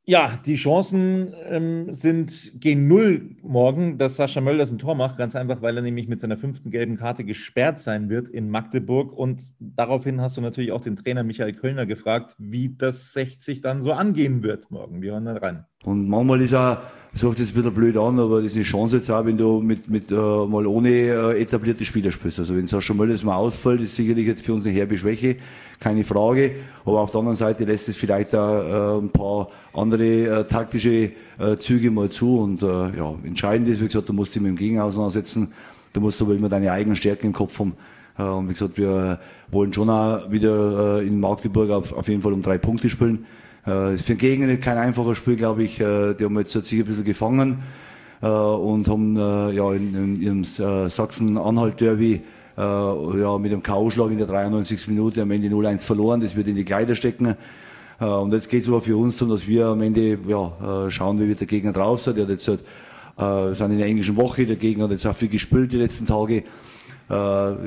Ja, 0.08 0.38
die 0.46 0.54
Chancen 0.54 1.34
ähm, 1.48 1.92
sind 1.92 2.60
gegen 2.60 2.86
Null 2.86 3.30
morgen, 3.42 3.98
dass 3.98 4.14
Sascha 4.14 4.40
Mölders 4.40 4.70
ein 4.70 4.78
Tor 4.78 4.94
macht. 4.94 5.18
Ganz 5.18 5.34
einfach, 5.34 5.62
weil 5.62 5.74
er 5.76 5.82
nämlich 5.82 6.06
mit 6.06 6.20
seiner 6.20 6.36
fünften 6.36 6.70
gelben 6.70 6.96
Karte 6.96 7.24
gesperrt 7.24 7.80
sein 7.80 8.08
wird 8.08 8.28
in 8.28 8.48
Magdeburg. 8.48 9.12
Und 9.12 9.42
daraufhin 9.58 10.20
hast 10.20 10.36
du 10.36 10.42
natürlich 10.42 10.70
auch 10.70 10.80
den 10.80 10.94
Trainer 10.94 11.24
Michael 11.24 11.54
Kölner 11.54 11.86
gefragt, 11.86 12.36
wie 12.38 12.76
das 12.76 13.14
60 13.14 13.62
dann 13.62 13.82
so 13.82 13.90
angehen 13.90 14.44
wird 14.44 14.70
morgen. 14.70 15.02
Wir 15.02 15.10
hören 15.10 15.24
da 15.24 15.38
rein. 15.38 15.64
Und 15.82 16.08
manchmal 16.08 16.40
ist 16.40 16.54
auch 16.54 16.78
das 17.16 17.22
hört 17.22 17.38
sich 17.38 17.46
jetzt 17.46 17.56
ein 17.56 17.62
bisschen 17.62 17.74
blöd 17.74 17.96
an, 17.96 18.20
aber 18.20 18.42
das 18.42 18.48
ist 18.48 18.56
eine 18.56 18.64
Chance 18.64 18.98
jetzt 18.98 19.10
auch, 19.10 19.24
wenn 19.24 19.38
du 19.38 19.62
mit, 19.62 19.88
mit 19.88 20.10
äh, 20.10 20.14
mal 20.14 20.66
ohne 20.66 20.90
äh, 20.90 21.40
etablierte 21.40 21.82
Spieler 21.82 22.10
spielst. 22.10 22.40
Also 22.40 22.54
wenn 22.54 22.66
Sascha 22.66 22.92
Mölders 22.92 23.24
mal 23.24 23.36
ausfällt, 23.36 23.80
ist 23.80 23.96
sicherlich 23.96 24.26
jetzt 24.26 24.44
für 24.44 24.52
uns 24.52 24.66
eine 24.66 24.74
herbe 24.74 24.98
Schwäche, 24.98 25.36
keine 25.80 26.04
Frage. 26.04 26.56
Aber 26.84 27.00
auf 27.00 27.10
der 27.12 27.20
anderen 27.20 27.38
Seite 27.38 27.64
lässt 27.64 27.88
es 27.88 27.96
vielleicht 27.96 28.34
auch 28.34 28.98
äh, 28.98 29.00
ein 29.00 29.08
paar 29.08 29.48
andere 29.72 30.40
äh, 30.40 30.44
taktische 30.44 31.12
äh, 31.38 31.56
Züge 31.58 31.90
mal 31.90 32.10
zu. 32.10 32.38
Und 32.38 32.60
äh, 32.60 32.66
ja, 32.66 33.14
entscheidend 33.24 33.66
ist, 33.68 33.80
wie 33.80 33.86
gesagt, 33.86 34.10
du 34.10 34.12
musst 34.12 34.34
dich 34.34 34.42
mit 34.42 34.50
dem 34.50 34.56
Gegner 34.58 34.84
auseinandersetzen. 34.84 35.54
Du 35.94 36.02
musst 36.02 36.20
aber 36.20 36.34
immer 36.34 36.50
deine 36.50 36.70
eigenen 36.70 36.96
Stärken 36.96 37.28
im 37.28 37.32
Kopf 37.32 37.58
haben. 37.58 37.76
Äh, 38.18 38.24
und 38.24 38.50
wie 38.50 38.52
gesagt, 38.52 38.76
wir 38.76 39.20
wollen 39.50 39.72
schon 39.72 39.88
auch 39.88 40.30
wieder 40.30 40.98
äh, 40.98 41.06
in 41.06 41.18
Magdeburg 41.18 41.70
auf, 41.70 41.94
auf 41.94 42.08
jeden 42.08 42.20
Fall 42.20 42.34
um 42.34 42.42
drei 42.42 42.58
Punkte 42.58 42.90
spielen. 42.90 43.24
Äh, 43.66 43.94
ist 43.94 44.06
für 44.06 44.14
den 44.14 44.18
Gegner 44.18 44.46
nicht 44.46 44.62
kein 44.62 44.78
einfaches 44.78 45.18
Spiel, 45.18 45.36
glaube 45.36 45.64
ich. 45.64 45.80
Äh, 45.80 46.14
die 46.14 46.24
haben 46.24 46.38
jetzt 46.38 46.52
sich 46.52 46.78
ein 46.78 46.84
bisschen 46.84 47.04
gefangen 47.04 47.62
äh, 48.22 48.28
und 48.28 48.88
haben 48.88 49.16
äh, 49.16 49.52
ja 49.52 49.72
in, 49.72 49.94
in 49.94 50.20
ihrem 50.20 50.42
äh, 50.42 50.88
Sachsen-Anhalt-Derby 50.88 52.22
äh, 52.56 52.60
ja, 52.60 53.38
mit 53.38 53.52
einem 53.52 53.62
K.O.-Schlag 53.62 54.10
in 54.12 54.18
der 54.18 54.28
93. 54.28 54.86
Minute 54.88 55.22
am 55.22 55.30
Ende 55.32 55.48
0-1 55.48 55.80
verloren. 55.80 56.20
Das 56.20 56.36
wird 56.36 56.46
in 56.46 56.54
die 56.54 56.64
Kleider 56.64 56.94
stecken. 56.94 57.36
Äh, 58.00 58.04
und 58.04 58.32
jetzt 58.32 58.48
geht 58.48 58.62
es 58.62 58.68
aber 58.68 58.80
für 58.80 58.96
uns 58.96 59.16
darum, 59.16 59.34
dass 59.34 59.48
wir 59.48 59.66
am 59.66 59.82
Ende 59.82 60.18
ja, 60.28 60.86
äh, 60.86 60.90
schauen, 60.90 61.18
wie 61.20 61.26
wird 61.26 61.40
der 61.40 61.48
Gegner 61.48 61.72
drauf 61.72 62.02
sein. 62.02 62.14
Der 62.14 62.24
hat 62.24 62.30
jetzt 62.30 62.46
halt, 62.46 62.64
äh, 63.18 63.54
sind 63.54 63.72
in 63.72 63.78
der 63.78 63.88
englischen 63.88 64.14
Woche, 64.14 64.46
der 64.46 64.56
Gegner 64.56 64.84
hat 64.84 64.92
jetzt 64.92 65.06
auch 65.06 65.16
viel 65.16 65.28
gespielt 65.28 65.72
die 65.72 65.78
letzten 65.78 66.06
Tage. 66.06 66.44
Äh, 67.08 67.12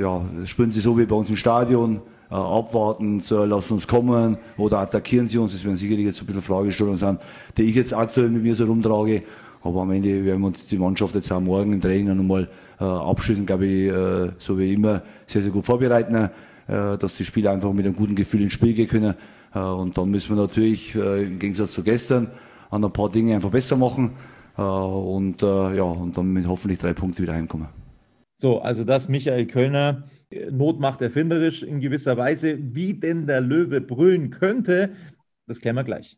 ja, 0.01 0.21
spielen 0.45 0.71
sie 0.71 0.79
so 0.79 0.97
wie 0.97 1.05
bei 1.05 1.15
uns 1.15 1.29
im 1.29 1.35
Stadion 1.35 2.01
äh, 2.29 2.35
abwarten, 2.35 3.19
so, 3.19 3.43
lassen 3.45 3.73
uns 3.73 3.87
kommen 3.87 4.37
oder 4.57 4.79
attackieren 4.79 5.27
sie 5.27 5.37
uns. 5.37 5.51
Das 5.51 5.63
werden 5.63 5.77
sicherlich 5.77 6.05
jetzt 6.05 6.21
ein 6.21 6.25
bisschen 6.25 6.41
Fragestellungen 6.41 6.97
sein, 6.97 7.19
die 7.57 7.63
ich 7.63 7.75
jetzt 7.75 7.93
aktuell 7.93 8.29
mit 8.29 8.43
mir 8.43 8.55
so 8.55 8.65
rumtrage. 8.65 9.23
Aber 9.61 9.81
am 9.81 9.91
Ende 9.91 10.23
werden 10.23 10.41
wir 10.41 10.47
uns 10.47 10.67
die 10.67 10.77
Mannschaft 10.77 11.15
jetzt 11.15 11.31
auch 11.31 11.41
morgen 11.41 11.73
im 11.73 11.81
Training 11.81 12.15
nochmal 12.15 12.47
äh, 12.79 12.83
abschließen, 12.83 13.45
glaube 13.45 13.65
ich, 13.65 13.89
äh, 13.89 14.31
so 14.37 14.57
wie 14.57 14.73
immer, 14.73 15.01
sehr, 15.25 15.41
sehr 15.41 15.51
gut 15.51 15.65
vorbereiten, 15.65 16.15
äh, 16.15 16.97
dass 16.97 17.17
die 17.17 17.25
Spieler 17.25 17.51
einfach 17.51 17.73
mit 17.73 17.85
einem 17.85 17.95
guten 17.95 18.15
Gefühl 18.15 18.41
ins 18.41 18.53
Spiel 18.53 18.73
gehen 18.73 18.87
können. 18.87 19.15
Äh, 19.53 19.59
und 19.59 19.97
dann 19.97 20.09
müssen 20.09 20.35
wir 20.35 20.41
natürlich 20.41 20.95
äh, 20.95 21.25
im 21.25 21.39
Gegensatz 21.39 21.71
zu 21.71 21.83
gestern 21.83 22.31
an 22.69 22.85
ein 22.85 22.91
paar 22.91 23.09
Dinge 23.09 23.35
einfach 23.35 23.49
besser 23.49 23.75
machen 23.75 24.11
äh, 24.57 24.61
und, 24.61 25.41
äh, 25.41 25.75
ja, 25.75 25.83
und 25.83 26.17
dann 26.17 26.31
mit 26.31 26.47
hoffentlich 26.47 26.79
drei 26.79 26.93
Punkte 26.93 27.21
wieder 27.23 27.33
heimkommen. 27.33 27.67
So, 28.37 28.61
also 28.61 28.85
das 28.85 29.09
Michael 29.09 29.47
Kölner 29.47 30.03
Not 30.31 30.79
macht 30.79 31.01
erfinderisch 31.01 31.63
in 31.63 31.79
gewisser 31.79 32.15
Weise. 32.17 32.57
Wie 32.59 32.93
denn 32.93 33.25
der 33.25 33.41
Löwe 33.41 33.81
brüllen 33.81 34.29
könnte, 34.29 34.95
das 35.47 35.59
klären 35.59 35.75
wir 35.75 35.83
gleich. 35.83 36.17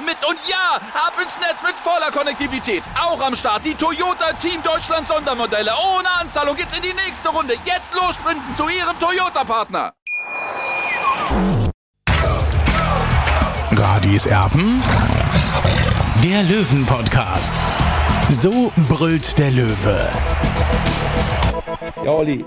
mit. 0.00 0.16
Und 0.28 0.38
ja, 0.48 0.76
ab 0.94 1.14
ins 1.22 1.38
Netz 1.38 1.62
mit 1.62 1.74
voller 1.76 2.10
Konnektivität. 2.10 2.82
Auch 3.00 3.20
am 3.20 3.34
Start 3.36 3.64
die 3.64 3.74
Toyota 3.74 4.32
Team 4.34 4.62
Deutschland 4.62 5.06
Sondermodelle. 5.06 5.72
Ohne 5.96 6.10
Anzahlung 6.20 6.56
geht's 6.56 6.76
in 6.76 6.82
die 6.82 6.94
nächste 6.94 7.28
Runde. 7.28 7.54
Jetzt 7.64 7.94
los 7.94 8.16
sprinten 8.16 8.54
zu 8.54 8.68
ihrem 8.68 8.98
Toyota-Partner. 8.98 9.92
Radis 13.70 14.26
Erben. 14.26 14.82
Der 16.22 16.42
Löwen-Podcast. 16.44 17.54
So 18.30 18.72
brüllt 18.88 19.38
der 19.38 19.50
Löwe. 19.50 20.10
Ja, 22.04 22.10
Olli, 22.10 22.44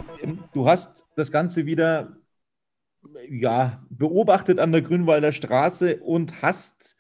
du 0.54 0.68
hast 0.68 1.06
das 1.16 1.32
Ganze 1.32 1.66
wieder 1.66 2.18
ja, 3.30 3.84
beobachtet 3.90 4.60
an 4.60 4.72
der 4.72 4.82
Grünwalder 4.82 5.32
Straße 5.32 5.98
und 5.98 6.42
hast 6.42 6.97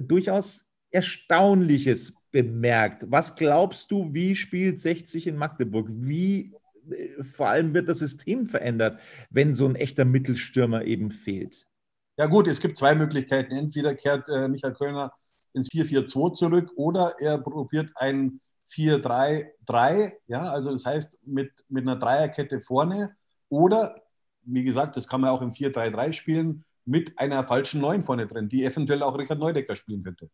durchaus 0.00 0.70
Erstaunliches 0.90 2.14
bemerkt. 2.30 3.04
Was 3.10 3.36
glaubst 3.36 3.90
du, 3.90 4.12
wie 4.12 4.34
spielt 4.34 4.80
60 4.80 5.26
in 5.26 5.36
Magdeburg? 5.36 5.88
Wie 5.90 6.52
äh, 6.90 7.22
vor 7.22 7.48
allem 7.48 7.74
wird 7.74 7.88
das 7.88 7.98
System 7.98 8.46
verändert, 8.46 9.00
wenn 9.30 9.54
so 9.54 9.66
ein 9.66 9.76
echter 9.76 10.04
Mittelstürmer 10.04 10.84
eben 10.84 11.10
fehlt? 11.10 11.66
Ja 12.16 12.26
gut, 12.26 12.46
es 12.46 12.60
gibt 12.60 12.76
zwei 12.76 12.94
Möglichkeiten. 12.94 13.54
Entweder 13.54 13.94
kehrt 13.94 14.28
äh, 14.28 14.48
Michael 14.48 14.74
Kölner 14.74 15.12
ins 15.52 15.70
4-4-2 15.70 16.32
zurück 16.34 16.72
oder 16.76 17.14
er 17.18 17.38
probiert 17.38 17.90
ein 17.96 18.40
4-3-3, 18.70 20.12
ja, 20.26 20.42
also 20.50 20.72
das 20.72 20.86
heißt 20.86 21.18
mit, 21.26 21.52
mit 21.68 21.86
einer 21.86 21.96
Dreierkette 21.96 22.60
vorne 22.60 23.14
oder, 23.48 24.02
wie 24.42 24.64
gesagt, 24.64 24.96
das 24.96 25.06
kann 25.06 25.20
man 25.20 25.30
auch 25.30 25.42
im 25.42 25.50
4-3-3 25.50 26.12
spielen, 26.12 26.64
mit 26.84 27.18
einer 27.18 27.44
falschen 27.44 27.80
Neun 27.80 28.02
vorne 28.02 28.26
drin, 28.26 28.48
die 28.48 28.64
eventuell 28.64 29.02
auch 29.02 29.18
Richard 29.18 29.38
Neudecker 29.38 29.76
spielen 29.76 30.02
könnte. 30.02 30.28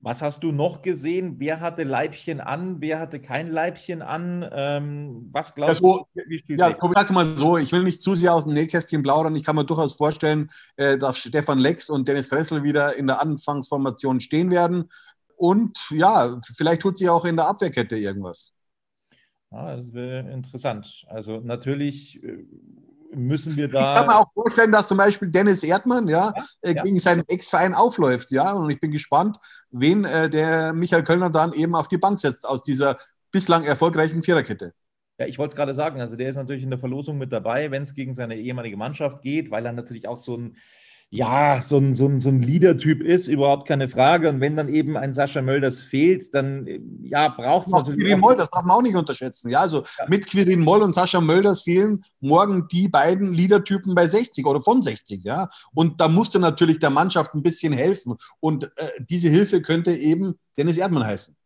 Was 0.00 0.20
hast 0.20 0.42
du 0.42 0.52
noch 0.52 0.82
gesehen? 0.82 1.36
Wer 1.38 1.60
hatte 1.60 1.82
Leibchen 1.82 2.42
an? 2.42 2.82
Wer 2.82 3.00
hatte 3.00 3.20
kein 3.20 3.50
Leibchen 3.50 4.02
an? 4.02 4.46
Ähm, 4.52 5.30
was 5.32 5.54
glaubst 5.54 5.82
also, 5.82 6.06
du, 6.14 6.22
wie 6.26 6.38
spielt 6.38 6.60
Ja, 6.60 6.68
ich 6.68 6.76
sag's 6.94 7.10
mal 7.10 7.24
so, 7.24 7.56
ich 7.56 7.72
will 7.72 7.84
nicht 7.84 8.02
zu 8.02 8.14
sehr 8.14 8.34
aus 8.34 8.44
dem 8.44 8.52
Nähkästchen 8.52 9.02
plaudern. 9.02 9.34
Ich 9.34 9.44
kann 9.44 9.56
mir 9.56 9.64
durchaus 9.64 9.94
vorstellen, 9.94 10.50
äh, 10.76 10.98
dass 10.98 11.16
Stefan 11.16 11.58
Lex 11.58 11.88
und 11.88 12.06
Dennis 12.06 12.28
Dressel 12.28 12.62
wieder 12.62 12.96
in 12.96 13.06
der 13.06 13.18
Anfangsformation 13.18 14.20
stehen 14.20 14.50
werden. 14.50 14.90
Und 15.36 15.78
ja, 15.90 16.38
vielleicht 16.54 16.82
tut 16.82 16.98
sich 16.98 17.08
auch 17.08 17.24
in 17.24 17.36
der 17.36 17.48
Abwehrkette 17.48 17.96
irgendwas. 17.96 18.52
Ja, 19.50 19.76
das 19.76 19.92
wäre 19.94 20.30
interessant. 20.30 21.06
Also 21.08 21.40
natürlich 21.40 22.22
äh, 22.22 22.44
müssen 23.14 23.56
wir 23.56 23.68
da. 23.68 23.78
Ich 23.78 23.98
kann 23.98 24.06
mir 24.06 24.18
auch 24.18 24.32
vorstellen, 24.32 24.72
dass 24.72 24.88
zum 24.88 24.98
Beispiel 24.98 25.28
Dennis 25.28 25.62
Erdmann 25.62 26.08
ja, 26.08 26.32
ja, 26.36 26.44
äh, 26.62 26.74
gegen 26.74 26.96
ja. 26.96 27.02
seinen 27.02 27.24
Ex-Verein 27.26 27.74
aufläuft. 27.74 28.30
Ja, 28.30 28.52
und 28.52 28.70
ich 28.70 28.80
bin 28.80 28.90
gespannt, 28.90 29.38
wen 29.70 30.04
äh, 30.04 30.28
der 30.28 30.72
Michael 30.72 31.04
Kölner 31.04 31.30
dann 31.30 31.52
eben 31.52 31.74
auf 31.74 31.88
die 31.88 31.98
Bank 31.98 32.20
setzt 32.20 32.46
aus 32.46 32.62
dieser 32.62 32.96
bislang 33.30 33.64
erfolgreichen 33.64 34.22
Viererkette. 34.22 34.72
Ja, 35.18 35.26
ich 35.26 35.38
wollte 35.38 35.52
es 35.52 35.56
gerade 35.56 35.74
sagen, 35.74 36.00
also 36.00 36.16
der 36.16 36.28
ist 36.28 36.36
natürlich 36.36 36.64
in 36.64 36.70
der 36.70 36.78
Verlosung 36.78 37.18
mit 37.18 37.32
dabei, 37.32 37.70
wenn 37.70 37.84
es 37.84 37.94
gegen 37.94 38.14
seine 38.14 38.36
ehemalige 38.36 38.76
Mannschaft 38.76 39.22
geht, 39.22 39.50
weil 39.50 39.64
er 39.64 39.72
natürlich 39.72 40.08
auch 40.08 40.18
so 40.18 40.36
ein 40.36 40.56
ja, 41.10 41.60
so 41.60 41.78
ein, 41.78 41.94
so 41.94 42.06
ein, 42.06 42.18
so 42.18 42.28
ein 42.28 42.42
Leader-Typ 42.42 43.00
ist, 43.00 43.28
überhaupt 43.28 43.68
keine 43.68 43.88
Frage. 43.88 44.28
Und 44.28 44.40
wenn 44.40 44.56
dann 44.56 44.68
eben 44.68 44.96
ein 44.96 45.14
Sascha 45.14 45.42
Mölders 45.42 45.80
fehlt, 45.80 46.34
dann 46.34 46.66
ja, 47.02 47.28
braucht 47.28 47.68
es 47.68 47.72
natürlich. 47.72 48.00
Quirin 48.00 48.20
Moll, 48.20 48.36
das 48.36 48.50
darf 48.50 48.64
man 48.64 48.76
auch 48.76 48.82
nicht 48.82 48.96
unterschätzen. 48.96 49.48
Ja, 49.48 49.60
also 49.60 49.84
ja. 49.98 50.06
mit 50.08 50.26
Quirin 50.26 50.60
Moll 50.60 50.82
und 50.82 50.92
Sascha 50.92 51.20
Mölders 51.20 51.62
fehlen 51.62 52.02
morgen 52.20 52.66
die 52.68 52.88
beiden 52.88 53.32
Leader-Typen 53.32 53.94
bei 53.94 54.06
60 54.06 54.44
oder 54.44 54.60
von 54.60 54.82
60. 54.82 55.22
Ja, 55.22 55.48
und 55.72 56.00
da 56.00 56.08
musste 56.08 56.40
natürlich 56.40 56.80
der 56.80 56.90
Mannschaft 56.90 57.34
ein 57.34 57.42
bisschen 57.42 57.72
helfen. 57.72 58.16
Und 58.40 58.64
äh, 58.76 58.88
diese 59.08 59.28
Hilfe 59.28 59.62
könnte 59.62 59.92
eben 59.92 60.38
Dennis 60.58 60.78
Erdmann 60.78 61.06
heißen. 61.06 61.36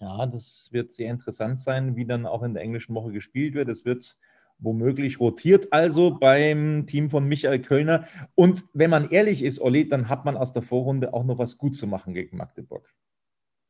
Ja, 0.00 0.26
das 0.26 0.68
wird 0.72 0.92
sehr 0.92 1.10
interessant 1.10 1.60
sein, 1.60 1.94
wie 1.94 2.06
dann 2.06 2.26
auch 2.26 2.42
in 2.42 2.54
der 2.54 2.62
englischen 2.62 2.94
Woche 2.94 3.12
gespielt 3.12 3.54
wird. 3.54 3.68
Es 3.68 3.84
wird 3.84 4.16
womöglich 4.60 5.20
rotiert 5.20 5.72
also 5.72 6.18
beim 6.18 6.86
Team 6.86 7.10
von 7.10 7.26
Michael 7.26 7.60
Kölner. 7.60 8.06
Und 8.34 8.64
wenn 8.72 8.90
man 8.90 9.10
ehrlich 9.10 9.42
ist, 9.42 9.60
Olli, 9.60 9.88
dann 9.88 10.08
hat 10.08 10.24
man 10.24 10.36
aus 10.36 10.52
der 10.52 10.62
Vorrunde 10.62 11.14
auch 11.14 11.24
noch 11.24 11.38
was 11.38 11.58
gut 11.58 11.74
zu 11.74 11.86
machen 11.86 12.14
gegen 12.14 12.36
Magdeburg. 12.36 12.92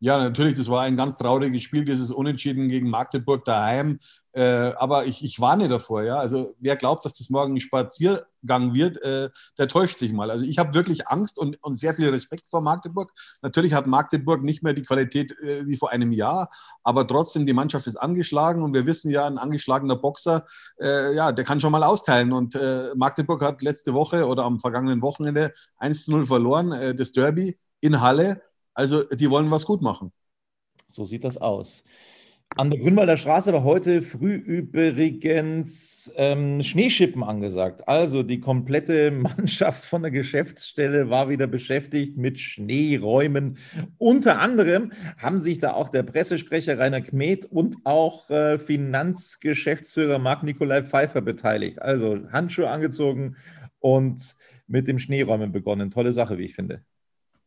Ja, 0.03 0.17
natürlich, 0.17 0.57
das 0.57 0.71
war 0.71 0.83
ein 0.83 0.97
ganz 0.97 1.17
trauriges 1.17 1.63
Spiel, 1.63 1.85
dieses 1.85 2.11
Unentschieden 2.11 2.69
gegen 2.69 2.89
Magdeburg 2.89 3.45
daheim. 3.45 3.99
Äh, 4.33 4.73
aber 4.77 5.07
ich, 5.07 5.25
ich 5.25 5.41
warne 5.41 5.67
davor, 5.67 6.03
ja. 6.03 6.17
Also 6.17 6.55
wer 6.61 6.77
glaubt, 6.77 7.05
dass 7.05 7.19
das 7.19 7.31
morgen 7.31 7.55
ein 7.55 7.61
Spaziergang 7.61 8.75
wird, 8.75 9.03
äh, 9.03 9.31
der 9.59 9.69
täuscht 9.69 9.99
sich 9.99 10.13
mal. 10.13 10.31
Also 10.31 10.45
ich 10.45 10.59
habe 10.59 10.75
wirklich 10.75 11.09
Angst 11.09 11.39
und, 11.39 11.63
und 11.63 11.75
sehr 11.75 11.95
viel 11.95 12.09
Respekt 12.09 12.49
vor 12.49 12.61
Magdeburg. 12.61 13.13
Natürlich 13.43 13.75
hat 13.75 13.87
Magdeburg 13.87 14.43
nicht 14.43 14.63
mehr 14.63 14.73
die 14.73 14.83
Qualität 14.83 15.33
äh, 15.41 15.67
wie 15.67 15.77
vor 15.77 15.91
einem 15.91 16.13
Jahr, 16.13 16.51
aber 16.85 17.07
trotzdem, 17.07 17.45
die 17.45 17.53
Mannschaft 17.53 17.87
ist 17.87 17.97
angeschlagen 17.97 18.63
und 18.63 18.73
wir 18.73 18.87
wissen 18.87 19.11
ja, 19.11 19.27
ein 19.27 19.39
angeschlagener 19.39 19.97
Boxer, 19.97 20.45
äh, 20.81 21.15
ja, 21.15 21.33
der 21.33 21.45
kann 21.45 21.61
schon 21.61 21.73
mal 21.73 21.83
austeilen. 21.83 22.33
Und 22.33 22.55
äh, 22.55 22.91
Magdeburg 22.95 23.43
hat 23.43 23.63
letzte 23.63 23.95
Woche 23.95 24.27
oder 24.27 24.45
am 24.45 24.61
vergangenen 24.61 25.03
Wochenende 25.03 25.53
1-0 25.79 26.27
verloren, 26.27 26.73
äh, 26.73 26.95
das 26.95 27.13
Derby 27.13 27.59
in 27.81 28.01
Halle. 28.01 28.43
Also 28.75 29.03
die 29.03 29.29
wollen 29.29 29.51
was 29.51 29.67
gut 29.67 29.83
machen. 29.83 30.13
So 30.87 31.05
sieht 31.05 31.25
das 31.25 31.39
aus. 31.39 31.85
An 32.57 32.69
der 32.69 32.81
Grünwalder 32.81 33.17
Straße 33.17 33.53
war 33.53 33.63
heute 33.63 34.03
früh 34.03 34.35
übrigens 34.35 36.13
ähm, 36.17 36.65
Schneeschippen 36.65 37.23
angesagt. 37.23 37.87
Also 37.87 38.25
die 38.25 38.41
komplette 38.41 39.11
Mannschaft 39.13 39.85
von 39.85 40.03
der 40.03 40.11
Geschäftsstelle 40.11 41.09
war 41.09 41.29
wieder 41.29 41.47
beschäftigt 41.47 42.19
mit 42.19 42.41
Schneeräumen. 42.41 43.57
Unter 43.99 44.41
anderem 44.41 44.93
haben 45.17 45.39
sich 45.39 45.59
da 45.59 45.75
auch 45.75 45.91
der 45.91 46.03
Pressesprecher 46.03 46.77
Rainer 46.77 47.01
Kmet 47.01 47.45
und 47.45 47.77
auch 47.85 48.29
äh, 48.31 48.59
Finanzgeschäftsführer 48.59 50.19
Marc-Nikolai 50.19 50.83
Pfeiffer 50.83 51.21
beteiligt. 51.21 51.81
Also 51.81 52.19
Handschuhe 52.33 52.69
angezogen 52.69 53.37
und 53.79 54.37
mit 54.67 54.89
dem 54.89 54.99
Schneeräumen 54.99 55.53
begonnen. 55.53 55.93
Tolle 55.93 56.13
Sache, 56.13 56.37
wie 56.37 56.47
ich 56.47 56.55
finde. 56.55 56.83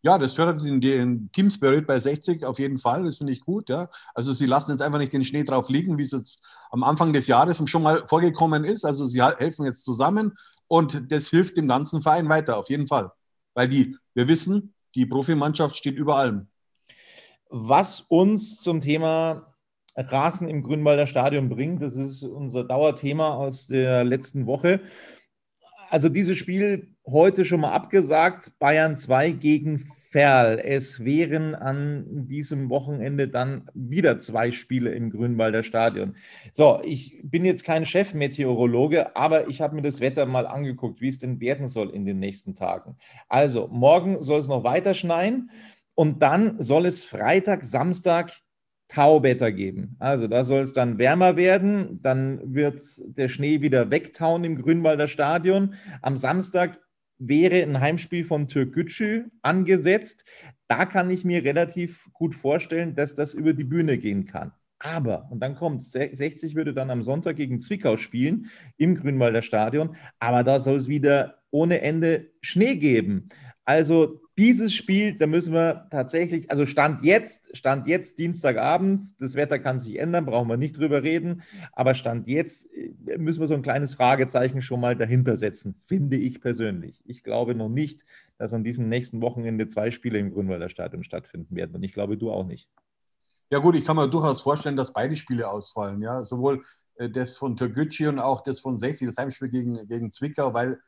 Ja, 0.05 0.17
das 0.17 0.33
fördert 0.33 0.61
den, 0.61 0.81
den 0.81 1.31
Team 1.31 1.49
Spirit 1.49 1.87
bei 1.87 1.97
60 1.97 2.45
auf 2.45 2.59
jeden 2.59 2.77
Fall. 2.77 3.05
Das 3.05 3.17
finde 3.17 3.31
ich 3.31 3.39
gut. 3.39 3.69
Ja. 3.69 3.89
Also 4.13 4.33
sie 4.33 4.45
lassen 4.45 4.71
jetzt 4.71 4.81
einfach 4.81 4.99
nicht 4.99 5.13
den 5.13 5.23
Schnee 5.23 5.45
drauf 5.45 5.69
liegen, 5.69 5.97
wie 5.97 6.03
es 6.03 6.11
jetzt 6.11 6.43
am 6.71 6.83
Anfang 6.83 7.13
des 7.13 7.27
Jahres 7.27 7.61
schon 7.69 7.83
mal 7.83 8.05
vorgekommen 8.05 8.65
ist. 8.65 8.83
Also 8.83 9.07
sie 9.07 9.23
helfen 9.23 9.65
jetzt 9.65 9.85
zusammen 9.85 10.33
und 10.67 11.09
das 11.11 11.29
hilft 11.29 11.55
dem 11.55 11.69
ganzen 11.69 12.01
Verein 12.01 12.27
weiter, 12.27 12.57
auf 12.57 12.69
jeden 12.69 12.85
Fall. 12.85 13.11
Weil 13.53 13.69
die, 13.69 13.95
wir 14.13 14.27
wissen, 14.27 14.73
die 14.93 15.05
Profimannschaft 15.05 15.77
steht 15.77 15.95
über 15.95 16.17
allem. 16.17 16.47
Was 17.49 18.01
uns 18.01 18.59
zum 18.59 18.81
Thema 18.81 19.47
Rasen 19.95 20.49
im 20.49 20.63
Grünwalder 20.63 21.07
Stadion 21.07 21.47
bringt, 21.47 21.81
das 21.81 21.95
ist 21.95 22.23
unser 22.23 22.65
Dauerthema 22.65 23.35
aus 23.35 23.67
der 23.67 24.03
letzten 24.03 24.47
Woche. 24.47 24.81
Also 25.93 26.09
dieses 26.09 26.39
Spiel 26.39 26.87
heute 27.05 27.45
schon 27.45 27.61
mal 27.61 27.71
abgesagt, 27.71 28.57
Bayern 28.57 28.97
2 28.97 29.29
gegen 29.29 29.77
Ferl. 29.77 30.57
Es 30.57 31.05
wären 31.05 31.53
an 31.53 32.25
diesem 32.27 32.71
Wochenende 32.71 33.27
dann 33.27 33.69
wieder 33.75 34.17
zwei 34.17 34.49
Spiele 34.49 34.89
im 34.89 35.11
Grünwalder 35.11 35.61
Stadion. 35.61 36.15
So, 36.51 36.81
ich 36.83 37.21
bin 37.23 37.45
jetzt 37.45 37.63
kein 37.63 37.85
Chefmeteorologe, 37.85 39.15
aber 39.15 39.47
ich 39.49 39.61
habe 39.61 39.75
mir 39.75 39.83
das 39.83 39.99
Wetter 39.99 40.25
mal 40.25 40.47
angeguckt, 40.47 40.99
wie 40.99 41.09
es 41.09 41.19
denn 41.19 41.39
werden 41.39 41.67
soll 41.67 41.91
in 41.91 42.05
den 42.05 42.17
nächsten 42.17 42.55
Tagen. 42.55 42.97
Also, 43.29 43.67
morgen 43.67 44.19
soll 44.19 44.39
es 44.39 44.47
noch 44.47 44.63
weiter 44.63 44.95
schneien 44.95 45.51
und 45.93 46.23
dann 46.23 46.59
soll 46.59 46.87
es 46.87 47.03
Freitag, 47.03 47.63
Samstag 47.63 48.33
Tauwetter 48.93 49.51
geben. 49.51 49.95
Also 49.97 50.27
da 50.27 50.43
soll 50.43 50.61
es 50.61 50.73
dann 50.73 50.99
wärmer 50.99 51.35
werden, 51.35 51.99
dann 52.03 52.53
wird 52.53 52.79
der 53.17 53.27
Schnee 53.27 53.61
wieder 53.61 53.89
wegtauen 53.89 54.43
im 54.43 54.61
Grünwalder 54.61 55.07
Stadion. 55.07 55.73
Am 56.03 56.15
Samstag 56.15 56.79
wäre 57.17 57.63
ein 57.63 57.81
Heimspiel 57.81 58.23
von 58.23 58.47
Türkgücü 58.47 59.25
angesetzt. 59.41 60.25
Da 60.67 60.85
kann 60.85 61.09
ich 61.09 61.25
mir 61.25 61.43
relativ 61.43 62.07
gut 62.13 62.35
vorstellen, 62.35 62.95
dass 62.95 63.15
das 63.15 63.33
über 63.33 63.53
die 63.53 63.63
Bühne 63.63 63.97
gehen 63.97 64.25
kann. 64.25 64.51
Aber, 64.77 65.27
und 65.31 65.39
dann 65.39 65.55
kommt 65.55 65.81
60 65.81 66.55
würde 66.55 66.73
dann 66.73 66.91
am 66.91 67.01
Sonntag 67.01 67.37
gegen 67.37 67.59
Zwickau 67.59 67.97
spielen 67.97 68.51
im 68.77 68.95
Grünwalder 68.95 69.41
Stadion, 69.41 69.95
aber 70.19 70.43
da 70.43 70.59
soll 70.59 70.75
es 70.75 70.87
wieder 70.87 71.39
ohne 71.51 71.81
Ende 71.81 72.31
Schnee 72.41 72.75
geben. 72.75 73.29
Also 73.65 74.22
dieses 74.37 74.73
Spiel, 74.73 75.15
da 75.15 75.27
müssen 75.27 75.53
wir 75.53 75.87
tatsächlich, 75.91 76.49
also 76.49 76.65
Stand 76.65 77.03
jetzt, 77.03 77.55
Stand 77.55 77.87
jetzt 77.87 78.17
Dienstagabend, 78.17 79.21
das 79.21 79.35
Wetter 79.35 79.59
kann 79.59 79.79
sich 79.79 79.99
ändern, 79.99 80.25
brauchen 80.25 80.49
wir 80.49 80.57
nicht 80.57 80.77
drüber 80.77 81.03
reden, 81.03 81.43
aber 81.71 81.93
Stand 81.93 82.27
jetzt 82.27 82.73
äh, 82.73 83.17
müssen 83.17 83.41
wir 83.41 83.47
so 83.47 83.53
ein 83.53 83.61
kleines 83.61 83.93
Fragezeichen 83.93 84.61
schon 84.61 84.79
mal 84.79 84.95
dahinter 84.95 85.37
setzen, 85.37 85.75
finde 85.85 86.17
ich 86.17 86.41
persönlich. 86.41 87.01
Ich 87.05 87.23
glaube 87.23 87.53
noch 87.53 87.69
nicht, 87.69 88.01
dass 88.37 88.53
an 88.53 88.63
diesem 88.63 88.89
nächsten 88.89 89.21
Wochenende 89.21 89.67
zwei 89.67 89.91
Spiele 89.91 90.17
im 90.17 90.33
Grünwalder 90.33 90.69
Stadion 90.69 91.03
stattfinden 91.03 91.55
werden 91.55 91.75
und 91.75 91.83
ich 91.83 91.93
glaube, 91.93 92.17
du 92.17 92.31
auch 92.31 92.45
nicht. 92.45 92.69
Ja 93.51 93.59
gut, 93.59 93.75
ich 93.75 93.85
kann 93.85 93.95
mir 93.95 94.09
durchaus 94.09 94.41
vorstellen, 94.41 94.75
dass 94.75 94.93
beide 94.93 95.15
Spiele 95.15 95.47
ausfallen, 95.47 96.01
ja, 96.01 96.23
sowohl 96.23 96.63
äh, 96.95 97.07
das 97.07 97.37
von 97.37 97.55
Türkgücü 97.55 98.07
und 98.07 98.17
auch 98.17 98.41
das 98.41 98.59
von 98.59 98.79
60, 98.79 99.07
das 99.07 99.17
Heimspiel 99.17 99.49
gegen, 99.49 99.87
gegen 99.87 100.11
Zwickau, 100.11 100.55
weil 100.55 100.79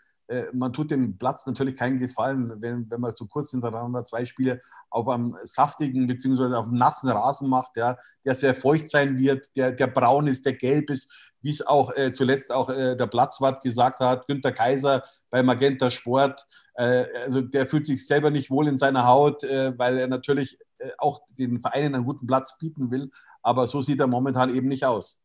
man 0.54 0.74
tut 0.74 0.92
dem 0.92 1.18
Platz 1.18 1.46
natürlich 1.46 1.76
keinen 1.76 2.00
Gefallen, 2.00 2.62
wenn, 2.62 2.90
wenn 2.90 3.02
man 3.02 3.14
so 3.16 3.28
kurz 3.28 3.52
hintereinander 3.52 4.06
zwei 4.06 4.26
Spiele 4.26 4.60
auf 4.90 5.08
einem 5.08 5.38
saftigen 5.44 6.08
bzw. 6.08 6.56
auf 6.56 6.66
einem 6.66 6.78
nassen 6.78 7.10
Rasen 7.10 7.48
macht, 7.48 7.76
der, 7.76 8.00
der 8.26 8.34
sehr 8.36 8.56
feucht 8.56 8.90
sein 8.90 9.18
wird, 9.18 9.56
der, 9.56 9.72
der 9.72 9.88
braun 9.88 10.28
ist, 10.28 10.46
der 10.46 10.54
gelb 10.54 10.90
ist, 10.90 11.12
wie 11.46 11.52
es 11.52 11.66
auch 11.66 11.96
äh, 11.96 12.12
zuletzt 12.12 12.52
auch 12.52 12.70
äh, 12.70 12.96
der 12.96 13.06
Platzwart 13.06 13.62
gesagt 13.62 14.00
hat, 14.00 14.26
Günter 14.26 14.52
Kaiser 14.52 15.04
bei 15.30 15.44
Magenta 15.44 15.92
Sport. 15.92 16.44
Äh, 16.74 17.06
also 17.24 17.42
der 17.42 17.68
fühlt 17.68 17.86
sich 17.86 18.08
selber 18.08 18.32
nicht 18.32 18.50
wohl 18.50 18.68
in 18.68 18.80
seiner 18.80 19.06
Haut, 19.06 19.44
äh, 19.44 19.78
weil 19.78 20.00
er 20.00 20.08
natürlich 20.08 20.58
äh, 20.80 20.90
auch 20.98 21.20
den 21.38 21.62
Vereinen 21.62 21.94
einen 21.94 22.06
guten 22.06 22.26
Platz 22.26 22.58
bieten 22.58 22.90
will. 22.90 23.12
Aber 23.44 23.68
so 23.68 23.80
sieht 23.80 24.00
er 24.00 24.08
momentan 24.08 24.56
eben 24.56 24.68
nicht 24.68 24.86
aus. 24.86 25.22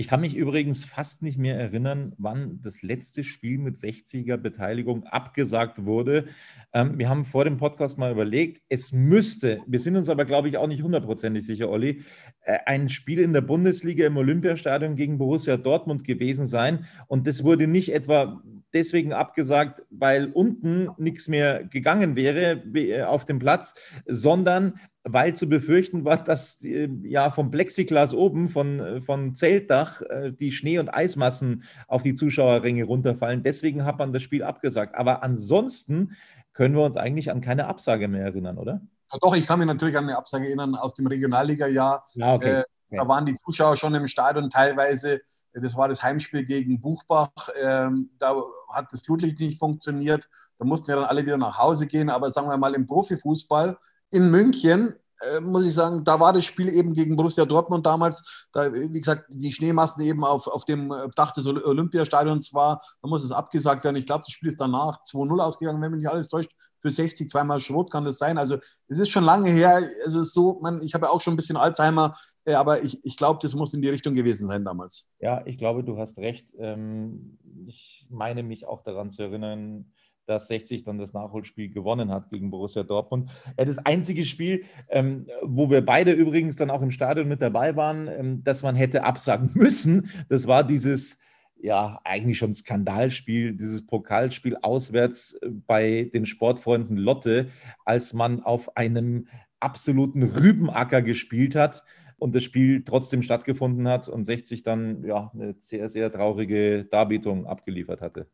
Ich 0.00 0.06
kann 0.06 0.20
mich 0.20 0.36
übrigens 0.36 0.84
fast 0.84 1.22
nicht 1.22 1.38
mehr 1.38 1.58
erinnern, 1.58 2.12
wann 2.18 2.60
das 2.62 2.82
letzte 2.82 3.24
Spiel 3.24 3.58
mit 3.58 3.78
60er 3.78 4.36
Beteiligung 4.36 5.02
abgesagt 5.02 5.86
wurde. 5.86 6.26
Ähm, 6.72 7.00
wir 7.00 7.08
haben 7.08 7.24
vor 7.24 7.42
dem 7.42 7.56
Podcast 7.56 7.98
mal 7.98 8.12
überlegt, 8.12 8.62
es 8.68 8.92
müsste, 8.92 9.60
wir 9.66 9.80
sind 9.80 9.96
uns 9.96 10.08
aber, 10.08 10.24
glaube 10.24 10.48
ich, 10.48 10.56
auch 10.56 10.68
nicht 10.68 10.84
hundertprozentig 10.84 11.44
sicher, 11.44 11.68
Olli, 11.68 12.04
äh, 12.42 12.58
ein 12.66 12.88
Spiel 12.90 13.18
in 13.18 13.32
der 13.32 13.40
Bundesliga 13.40 14.06
im 14.06 14.16
Olympiastadion 14.16 14.94
gegen 14.94 15.18
Borussia 15.18 15.56
Dortmund 15.56 16.04
gewesen 16.04 16.46
sein. 16.46 16.86
Und 17.08 17.26
das 17.26 17.42
wurde 17.42 17.66
nicht 17.66 17.92
etwa 17.92 18.40
deswegen 18.72 19.12
abgesagt, 19.12 19.82
weil 19.90 20.26
unten 20.26 20.90
nichts 20.96 21.26
mehr 21.26 21.64
gegangen 21.64 22.14
wäre 22.14 22.62
äh, 22.72 23.02
auf 23.02 23.24
dem 23.24 23.40
Platz, 23.40 23.74
sondern 24.06 24.78
weil 25.04 25.34
zu 25.34 25.48
befürchten 25.48 26.04
war, 26.04 26.22
dass 26.22 26.58
ja 26.60 27.30
vom 27.30 27.50
Plexiglas 27.50 28.14
oben, 28.14 28.48
von, 28.48 29.00
von 29.00 29.34
Zeltdach, 29.34 30.02
äh, 30.02 30.32
die 30.32 30.52
Schnee- 30.52 30.78
und 30.78 30.88
Eismassen 30.88 31.64
auf 31.86 32.02
die 32.02 32.14
Zuschauerränge 32.14 32.84
runterfallen. 32.84 33.42
Deswegen 33.42 33.84
hat 33.84 33.98
man 33.98 34.12
das 34.12 34.22
Spiel 34.22 34.42
abgesagt. 34.42 34.94
Aber 34.94 35.22
ansonsten 35.22 36.16
können 36.52 36.74
wir 36.74 36.84
uns 36.84 36.96
eigentlich 36.96 37.30
an 37.30 37.40
keine 37.40 37.66
Absage 37.66 38.08
mehr 38.08 38.24
erinnern, 38.24 38.58
oder? 38.58 38.80
Ja, 39.12 39.18
doch, 39.20 39.34
ich 39.36 39.46
kann 39.46 39.58
mich 39.58 39.68
natürlich 39.68 39.96
an 39.96 40.04
eine 40.04 40.18
Absage 40.18 40.46
erinnern 40.46 40.74
aus 40.74 40.94
dem 40.94 41.06
Regionalliga-Jahr. 41.06 42.04
Ja, 42.14 42.34
okay. 42.34 42.60
äh, 42.60 42.64
da 42.90 43.06
waren 43.06 43.26
die 43.26 43.34
Zuschauer 43.34 43.76
schon 43.76 43.94
im 43.94 44.06
Stadion 44.06 44.50
teilweise. 44.50 45.20
Das 45.52 45.76
war 45.76 45.88
das 45.88 46.02
Heimspiel 46.02 46.44
gegen 46.44 46.80
Buchbach. 46.80 47.30
Ähm, 47.60 48.10
da 48.18 48.34
hat 48.72 48.92
das 48.92 49.02
Flutlicht 49.02 49.40
nicht 49.40 49.58
funktioniert. 49.58 50.28
Da 50.58 50.64
mussten 50.64 50.88
wir 50.88 50.96
dann 50.96 51.04
alle 51.04 51.24
wieder 51.24 51.38
nach 51.38 51.58
Hause 51.58 51.86
gehen. 51.86 52.10
Aber 52.10 52.30
sagen 52.30 52.48
wir 52.48 52.56
mal, 52.56 52.74
im 52.74 52.86
Profifußball 52.86 53.78
in 54.10 54.30
München 54.30 54.94
äh, 55.20 55.40
muss 55.40 55.66
ich 55.66 55.74
sagen, 55.74 56.04
da 56.04 56.20
war 56.20 56.32
das 56.32 56.44
Spiel 56.44 56.68
eben 56.68 56.92
gegen 56.92 57.16
Borussia 57.16 57.44
Dortmund 57.44 57.84
damals, 57.84 58.46
da, 58.52 58.72
wie 58.72 58.88
gesagt, 58.90 59.24
die 59.30 59.52
Schneemassen 59.52 60.02
eben 60.02 60.24
auf, 60.24 60.46
auf 60.46 60.64
dem 60.64 60.94
Dach 61.16 61.32
des 61.32 61.46
Olympiastadions 61.46 62.52
war, 62.54 62.80
da 63.02 63.08
muss 63.08 63.24
es 63.24 63.32
abgesagt 63.32 63.84
werden. 63.84 63.96
Ich 63.96 64.06
glaube, 64.06 64.24
das 64.24 64.32
Spiel 64.32 64.48
ist 64.48 64.60
danach 64.60 65.00
2-0 65.02 65.40
ausgegangen, 65.42 65.80
wenn 65.82 65.90
mich 65.90 66.00
nicht 66.00 66.10
alles 66.10 66.28
täuscht, 66.28 66.52
für 66.80 66.90
60, 66.90 67.28
zweimal 67.28 67.58
Schrot 67.58 67.90
kann 67.90 68.04
das 68.04 68.18
sein. 68.18 68.38
Also 68.38 68.56
es 68.86 68.98
ist 68.98 69.10
schon 69.10 69.24
lange 69.24 69.50
her, 69.50 69.82
also 70.04 70.22
so, 70.22 70.60
man, 70.62 70.80
ich 70.82 70.94
habe 70.94 71.06
ja 71.06 71.12
auch 71.12 71.20
schon 71.20 71.34
ein 71.34 71.36
bisschen 71.36 71.56
Alzheimer, 71.56 72.12
äh, 72.44 72.54
aber 72.54 72.82
ich, 72.82 73.04
ich 73.04 73.16
glaube, 73.16 73.40
das 73.42 73.54
muss 73.54 73.74
in 73.74 73.82
die 73.82 73.88
Richtung 73.88 74.14
gewesen 74.14 74.46
sein 74.46 74.64
damals. 74.64 75.08
Ja, 75.18 75.44
ich 75.44 75.58
glaube, 75.58 75.82
du 75.82 75.98
hast 75.98 76.18
recht. 76.18 76.46
Ähm, 76.58 77.38
ich 77.66 78.06
meine 78.08 78.42
mich 78.42 78.66
auch 78.66 78.82
daran 78.82 79.10
zu 79.10 79.22
erinnern, 79.22 79.92
dass 80.28 80.48
60 80.48 80.84
dann 80.84 80.98
das 80.98 81.12
Nachholspiel 81.12 81.70
gewonnen 81.70 82.10
hat 82.10 82.30
gegen 82.30 82.50
Borussia 82.50 82.82
Dortmund. 82.82 83.30
Ja, 83.58 83.64
das 83.64 83.78
einzige 83.78 84.24
Spiel, 84.24 84.64
ähm, 84.88 85.26
wo 85.42 85.70
wir 85.70 85.84
beide 85.84 86.12
übrigens 86.12 86.56
dann 86.56 86.70
auch 86.70 86.82
im 86.82 86.90
Stadion 86.90 87.28
mit 87.28 87.40
dabei 87.40 87.76
waren, 87.76 88.08
ähm, 88.08 88.44
dass 88.44 88.62
man 88.62 88.76
hätte 88.76 89.04
absagen 89.04 89.50
müssen, 89.54 90.10
das 90.28 90.46
war 90.46 90.64
dieses 90.64 91.18
ja, 91.60 92.00
eigentlich 92.04 92.38
schon 92.38 92.54
Skandalspiel, 92.54 93.54
dieses 93.54 93.84
Pokalspiel 93.84 94.56
auswärts 94.62 95.34
äh, 95.34 95.48
bei 95.50 96.10
den 96.12 96.26
Sportfreunden 96.26 96.96
Lotte, 96.96 97.48
als 97.84 98.12
man 98.12 98.42
auf 98.42 98.76
einem 98.76 99.26
absoluten 99.60 100.22
Rübenacker 100.22 101.02
gespielt 101.02 101.56
hat 101.56 101.82
und 102.18 102.34
das 102.34 102.44
Spiel 102.44 102.84
trotzdem 102.84 103.22
stattgefunden 103.22 103.88
hat 103.88 104.08
und 104.08 104.24
60 104.24 104.62
dann 104.62 105.04
ja 105.04 105.30
eine 105.34 105.56
sehr, 105.60 105.88
sehr 105.88 106.12
traurige 106.12 106.84
Darbietung 106.84 107.46
abgeliefert 107.46 108.00
hatte. 108.00 108.28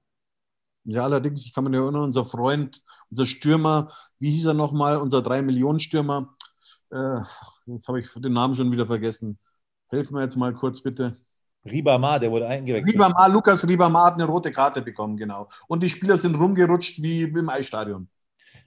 Ja, 0.85 1.05
allerdings, 1.05 1.45
ich 1.47 1.55
kann 1.55 1.65
mich 1.65 1.75
erinnern, 1.75 2.03
unser 2.03 2.25
Freund, 2.25 2.83
unser 3.11 3.27
Stürmer, 3.27 3.91
wie 4.19 4.31
hieß 4.31 4.47
er 4.47 4.55
nochmal, 4.55 4.99
unser 4.99 5.19
3-Millionen-Stürmer, 5.19 6.35
äh, 6.91 7.21
jetzt 7.67 7.89
habe 7.89 8.01
ich 8.01 8.09
den 8.15 8.33
Namen 8.33 8.55
schon 8.55 8.71
wieder 8.71 8.87
vergessen. 8.87 9.39
Helfen 9.89 10.17
wir 10.17 10.23
jetzt 10.23 10.37
mal 10.37 10.53
kurz 10.55 10.81
bitte. 10.83 11.17
Ribamar, 11.65 12.21
der 12.21 12.31
wurde 12.31 12.47
eingewechselt. 12.47 12.95
Ribamar, 12.95 13.29
Lukas 13.29 13.67
Ribamar 13.67 14.07
hat 14.07 14.15
eine 14.15 14.27
rote 14.27 14.53
Karte 14.53 14.83
bekommen, 14.83 15.17
genau. 15.17 15.49
Und 15.67 15.83
die 15.83 15.89
Spieler 15.89 16.19
sind 16.19 16.35
rumgerutscht 16.35 17.03
wie 17.03 17.23
im 17.23 17.49
Eisstadion. 17.49 18.09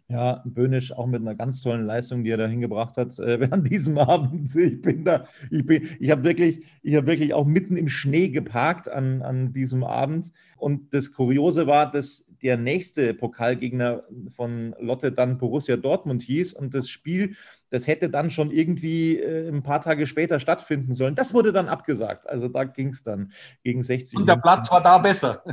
Ja, 0.10 0.42
Böhnisch 0.46 0.94
auch 0.94 1.06
mit 1.06 1.22
einer 1.22 1.36
ganz 1.36 1.62
tollen 1.62 1.86
Leistung, 1.86 2.24
die 2.24 2.30
er 2.30 2.38
da 2.38 2.48
hingebracht 2.48 2.96
hat 2.96 3.20
äh, 3.20 3.40
während 3.42 3.70
diesem 3.70 3.98
Abend. 3.98 4.56
Ich 4.56 4.82
bin 4.82 5.04
da, 5.04 5.26
ich 5.52 5.66
bin, 5.66 5.90
ich 6.00 6.10
habe 6.12 6.24
wirklich, 6.24 6.66
ich 6.82 6.96
habe 6.96 7.08
wirklich 7.08 7.34
auch 7.34 7.46
mitten 7.46 7.76
im 7.76 7.90
Schnee 7.90 8.30
geparkt 8.30 8.88
an, 8.88 9.22
an 9.22 9.52
diesem 9.52 9.84
Abend. 9.84 10.32
Und 10.56 10.94
das 10.94 11.12
Kuriose 11.12 11.68
war, 11.68 11.92
dass 11.92 12.26
der 12.42 12.56
nächste 12.56 13.14
Pokalgegner 13.14 14.04
von 14.34 14.76
Lotte 14.80 15.12
dann 15.12 15.38
Borussia 15.38 15.76
Dortmund 15.76 16.22
hieß 16.22 16.54
und 16.54 16.74
das 16.74 16.88
Spiel, 16.90 17.36
das 17.70 17.86
hätte 17.86 18.10
dann 18.10 18.32
schon 18.32 18.52
irgendwie 18.52 19.20
äh, 19.20 19.50
ein 19.50 19.62
paar 19.62 19.82
Tage 19.82 20.08
später 20.08 20.40
stattfinden 20.40 20.94
sollen. 20.94 21.16
Das 21.16 21.34
wurde 21.34 21.52
dann 21.52 21.68
abgesagt. 21.68 22.30
Also 22.30 22.48
da 22.48 22.64
ging 22.64 22.90
es 22.90 23.04
dann 23.04 23.34
gegen 23.62 23.84
60. 23.84 24.20
Und 24.20 24.26
der 24.28 24.38
Platz 24.38 24.72
war 24.72 24.82
da 24.82 25.00
besser. 25.00 25.44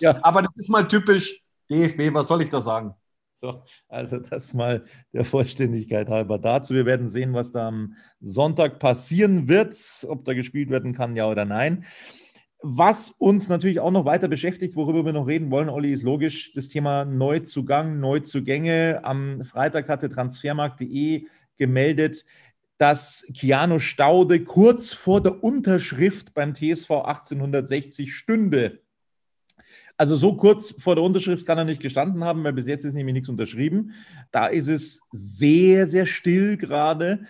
ja. 0.00 0.18
Aber 0.22 0.40
das 0.40 0.52
ist 0.54 0.70
mal 0.70 0.88
typisch 0.88 1.42
DFB, 1.70 2.14
was 2.14 2.28
soll 2.28 2.40
ich 2.40 2.48
da 2.48 2.62
sagen? 2.62 2.94
So, 3.38 3.62
also 3.88 4.18
das 4.18 4.54
mal 4.54 4.86
der 5.12 5.26
Vollständigkeit 5.26 6.08
halber 6.08 6.38
dazu. 6.38 6.72
Wir 6.72 6.86
werden 6.86 7.10
sehen, 7.10 7.34
was 7.34 7.52
da 7.52 7.68
am 7.68 7.94
Sonntag 8.18 8.78
passieren 8.78 9.46
wird, 9.46 9.76
ob 10.08 10.24
da 10.24 10.32
gespielt 10.32 10.70
werden 10.70 10.94
kann, 10.94 11.16
ja 11.16 11.28
oder 11.28 11.44
nein. 11.44 11.84
Was 12.62 13.10
uns 13.10 13.50
natürlich 13.50 13.80
auch 13.80 13.90
noch 13.90 14.06
weiter 14.06 14.28
beschäftigt, 14.28 14.74
worüber 14.74 15.04
wir 15.04 15.12
noch 15.12 15.26
reden 15.26 15.50
wollen, 15.50 15.68
Olli, 15.68 15.92
ist 15.92 16.02
logisch 16.02 16.54
das 16.54 16.70
Thema 16.70 17.04
Neuzugang, 17.04 18.00
Neuzugänge. 18.00 19.00
Am 19.04 19.44
Freitag 19.44 19.90
hatte 19.90 20.08
transfermarkt.de 20.08 21.26
gemeldet, 21.58 22.24
dass 22.78 23.26
Keanu 23.34 23.80
Staude 23.80 24.44
kurz 24.44 24.94
vor 24.94 25.22
der 25.22 25.44
Unterschrift 25.44 26.32
beim 26.32 26.54
TSV 26.54 26.90
1860 26.90 28.14
stünde. 28.14 28.80
Also 29.96 30.14
so 30.14 30.36
kurz 30.36 30.74
vor 30.78 30.94
der 30.94 31.04
Unterschrift 31.04 31.46
kann 31.46 31.58
er 31.58 31.64
nicht 31.64 31.80
gestanden 31.80 32.24
haben, 32.24 32.44
weil 32.44 32.52
bis 32.52 32.66
jetzt 32.66 32.84
ist 32.84 32.94
nämlich 32.94 33.14
nichts 33.14 33.28
unterschrieben. 33.28 33.92
Da 34.30 34.46
ist 34.46 34.68
es 34.68 35.00
sehr, 35.10 35.86
sehr 35.86 36.06
still 36.06 36.56
gerade. 36.56 37.26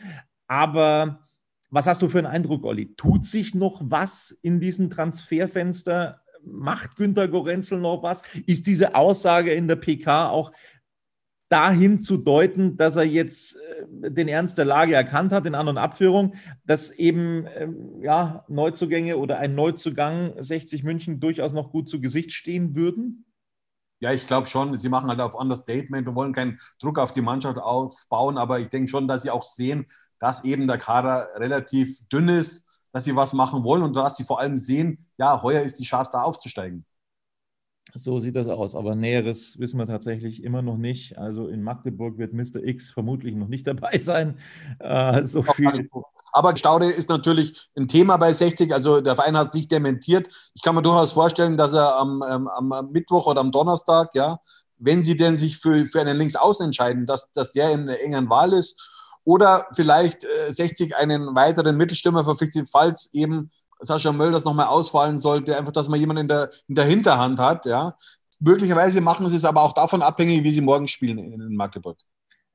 Aber 0.48 1.28
was 1.70 1.86
hast 1.86 2.02
du 2.02 2.08
für 2.08 2.18
einen 2.18 2.26
Eindruck, 2.26 2.64
Olli? 2.64 2.94
Tut 2.96 3.24
sich 3.24 3.54
noch 3.54 3.80
was 3.84 4.30
in 4.42 4.60
diesem 4.60 4.90
Transferfenster? 4.90 6.22
Macht 6.44 6.96
Günter 6.96 7.28
Gorenzel 7.28 7.78
noch 7.78 8.02
was? 8.02 8.22
Ist 8.46 8.66
diese 8.66 8.94
Aussage 8.94 9.52
in 9.52 9.68
der 9.68 9.76
PK 9.76 10.28
auch 10.28 10.52
dahin 11.48 12.00
zu 12.00 12.16
deuten, 12.16 12.76
dass 12.76 12.96
er 12.96 13.04
jetzt 13.04 13.56
äh, 13.56 14.10
den 14.10 14.28
Ernst 14.28 14.58
der 14.58 14.64
Lage 14.64 14.94
erkannt 14.94 15.32
hat 15.32 15.46
in 15.46 15.54
An- 15.54 15.68
und 15.68 15.78
Abführung, 15.78 16.34
dass 16.64 16.90
eben 16.90 17.46
ähm, 17.56 18.02
ja, 18.02 18.44
Neuzugänge 18.48 19.16
oder 19.16 19.38
ein 19.38 19.54
Neuzugang 19.54 20.32
60 20.38 20.82
München 20.82 21.20
durchaus 21.20 21.52
noch 21.52 21.70
gut 21.70 21.88
zu 21.88 22.00
Gesicht 22.00 22.32
stehen 22.32 22.74
würden? 22.74 23.24
Ja, 24.00 24.12
ich 24.12 24.26
glaube 24.26 24.46
schon. 24.46 24.76
Sie 24.76 24.88
machen 24.88 25.08
halt 25.08 25.20
auf 25.20 25.34
Understatement 25.34 26.06
und 26.08 26.14
wollen 26.16 26.32
keinen 26.32 26.58
Druck 26.80 26.98
auf 26.98 27.12
die 27.12 27.22
Mannschaft 27.22 27.58
aufbauen, 27.58 28.36
aber 28.36 28.60
ich 28.60 28.68
denke 28.68 28.90
schon, 28.90 29.08
dass 29.08 29.22
sie 29.22 29.30
auch 29.30 29.42
sehen, 29.42 29.86
dass 30.18 30.44
eben 30.44 30.66
der 30.66 30.78
Kader 30.78 31.28
relativ 31.36 32.06
dünn 32.08 32.28
ist, 32.28 32.66
dass 32.92 33.04
sie 33.04 33.16
was 33.16 33.32
machen 33.32 33.64
wollen 33.64 33.82
und 33.82 33.94
dass 33.94 34.16
sie 34.16 34.24
vor 34.24 34.40
allem 34.40 34.58
sehen, 34.58 34.98
ja, 35.18 35.42
heuer 35.42 35.62
ist 35.62 35.78
die 35.78 35.84
Chance 35.84 36.10
da 36.12 36.22
aufzusteigen. 36.22 36.84
So 37.96 38.20
sieht 38.20 38.36
das 38.36 38.48
aus. 38.48 38.74
Aber 38.74 38.94
Näheres 38.94 39.58
wissen 39.58 39.78
wir 39.78 39.86
tatsächlich 39.86 40.44
immer 40.44 40.60
noch 40.60 40.76
nicht. 40.76 41.16
Also 41.16 41.48
in 41.48 41.62
Magdeburg 41.62 42.18
wird 42.18 42.34
Mr. 42.34 42.62
X 42.62 42.90
vermutlich 42.90 43.34
noch 43.34 43.48
nicht 43.48 43.66
dabei 43.66 43.98
sein. 43.98 44.38
Äh, 44.78 45.22
so 45.22 45.42
viel. 45.42 45.88
Aber 46.32 46.54
Staude 46.56 46.86
ist 46.86 47.08
natürlich 47.08 47.70
ein 47.76 47.88
Thema 47.88 48.18
bei 48.18 48.32
60. 48.32 48.72
Also 48.72 49.00
der 49.00 49.16
Verein 49.16 49.36
hat 49.36 49.52
sich 49.52 49.66
dementiert. 49.66 50.28
Ich 50.54 50.62
kann 50.62 50.74
mir 50.74 50.82
durchaus 50.82 51.12
vorstellen, 51.12 51.56
dass 51.56 51.72
er 51.72 51.96
am, 51.96 52.22
ähm, 52.28 52.48
am 52.48 52.90
Mittwoch 52.92 53.26
oder 53.26 53.40
am 53.40 53.50
Donnerstag, 53.50 54.14
ja, 54.14 54.38
wenn 54.78 55.02
sie 55.02 55.16
denn 55.16 55.36
sich 55.36 55.56
für, 55.56 55.86
für 55.86 56.00
einen 56.00 56.18
Linksaußen 56.18 56.66
entscheiden, 56.66 57.06
dass, 57.06 57.32
dass 57.32 57.50
der 57.50 57.72
in 57.72 57.82
einer 57.82 58.00
engen 58.00 58.28
Wahl 58.28 58.52
ist. 58.52 58.92
Oder 59.24 59.66
vielleicht 59.72 60.24
äh, 60.24 60.52
60 60.52 60.94
einen 60.94 61.34
weiteren 61.34 61.76
Mittelstürmer 61.76 62.24
verpflichtet, 62.24 62.68
falls 62.70 63.12
eben 63.12 63.50
Sascha 63.80 64.12
Möll 64.12 64.32
das 64.32 64.44
nochmal 64.44 64.66
ausfallen 64.66 65.18
sollte, 65.18 65.56
einfach, 65.56 65.72
dass 65.72 65.88
man 65.88 66.00
jemanden 66.00 66.22
in 66.22 66.28
der, 66.28 66.50
in 66.68 66.74
der 66.74 66.84
Hinterhand 66.84 67.38
hat, 67.38 67.66
ja. 67.66 67.96
Möglicherweise 68.38 69.00
machen 69.00 69.28
sie 69.28 69.36
es 69.36 69.44
aber 69.44 69.62
auch 69.62 69.72
davon 69.72 70.02
abhängig, 70.02 70.44
wie 70.44 70.50
sie 70.50 70.60
morgen 70.60 70.88
spielen 70.88 71.18
in, 71.18 71.40
in 71.40 71.56
Magdeburg. 71.56 71.98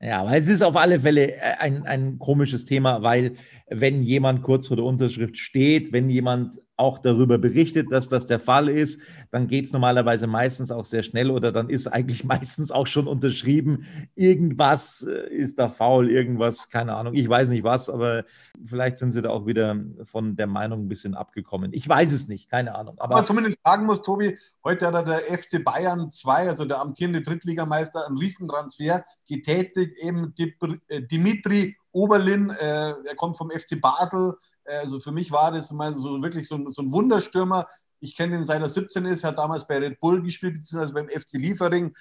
Ja, 0.00 0.20
aber 0.20 0.36
es 0.36 0.48
ist 0.48 0.62
auf 0.62 0.76
alle 0.76 0.98
Fälle 0.98 1.36
äh, 1.36 1.54
ein, 1.58 1.86
ein 1.86 2.18
komisches 2.18 2.64
Thema, 2.64 3.02
weil 3.02 3.36
wenn 3.68 4.02
jemand 4.02 4.42
kurz 4.42 4.66
vor 4.66 4.76
der 4.76 4.84
Unterschrift 4.84 5.38
steht, 5.38 5.92
wenn 5.92 6.10
jemand 6.10 6.58
auch 6.76 6.98
darüber 6.98 7.38
berichtet, 7.38 7.92
dass 7.92 8.08
das 8.08 8.26
der 8.26 8.40
Fall 8.40 8.68
ist, 8.68 9.00
dann 9.30 9.46
geht 9.46 9.66
es 9.66 9.72
normalerweise 9.72 10.26
meistens 10.26 10.70
auch 10.70 10.84
sehr 10.84 11.02
schnell 11.02 11.30
oder 11.30 11.52
dann 11.52 11.68
ist 11.68 11.86
eigentlich 11.86 12.24
meistens 12.24 12.70
auch 12.70 12.86
schon 12.86 13.06
unterschrieben, 13.06 13.86
irgendwas 14.14 15.06
äh, 15.06 15.32
ist 15.32 15.58
da 15.58 15.68
faul, 15.68 16.10
irgendwas, 16.10 16.70
keine 16.70 16.94
Ahnung, 16.94 17.14
ich 17.14 17.28
weiß 17.28 17.50
nicht 17.50 17.64
was, 17.64 17.88
aber 17.88 18.24
vielleicht 18.64 18.98
sind 18.98 19.12
sie 19.12 19.22
da 19.22 19.30
auch 19.30 19.46
wieder 19.46 19.76
von 20.04 20.36
der 20.36 20.46
Meinung 20.46 20.84
ein 20.84 20.88
bisschen 20.88 21.14
abgekommen. 21.14 21.72
Ich 21.72 21.88
weiß 21.88 22.12
es 22.12 22.28
nicht, 22.28 22.50
keine 22.50 22.74
Ahnung. 22.74 22.96
Aber 22.98 23.16
man 23.16 23.24
zumindest 23.24 23.58
sagen 23.64 23.86
muss, 23.86 24.02
Tobi, 24.02 24.36
heute 24.64 24.86
hat 24.92 25.06
der 25.06 25.20
FC 25.20 25.62
Bayern 25.62 26.10
2, 26.10 26.48
also 26.48 26.64
der 26.64 26.80
amtierende 26.80 27.22
Drittligameister, 27.22 28.06
einen 28.06 28.18
Riesentransfer 28.18 29.04
getätigt, 29.28 29.98
eben 29.98 30.34
äh, 30.88 31.02
Dimitri 31.02 31.76
Oberlin, 31.92 32.50
äh, 32.50 32.90
er 32.90 33.16
kommt 33.16 33.36
vom 33.36 33.50
FC 33.50 33.80
Basel. 33.80 34.36
Äh, 34.64 34.78
also 34.78 35.00
für 35.00 35.12
mich 35.12 35.30
war 35.30 35.52
das 35.52 35.70
mal 35.70 35.94
so 35.94 36.22
wirklich 36.22 36.48
so, 36.48 36.70
so 36.70 36.82
ein 36.82 36.92
Wunderstürmer. 36.92 37.66
Ich 38.00 38.16
kenne 38.16 38.36
ihn 38.36 38.44
seit 38.44 38.60
er 38.60 38.68
17 38.68 39.04
ist, 39.04 39.22
hat 39.22 39.38
damals 39.38 39.66
bei 39.66 39.78
Red 39.78 40.00
Bull 40.00 40.22
gespielt, 40.22 40.54
beziehungsweise 40.54 40.92
beim 40.92 41.08
FC 41.08 41.34
Liefering. 41.34 41.94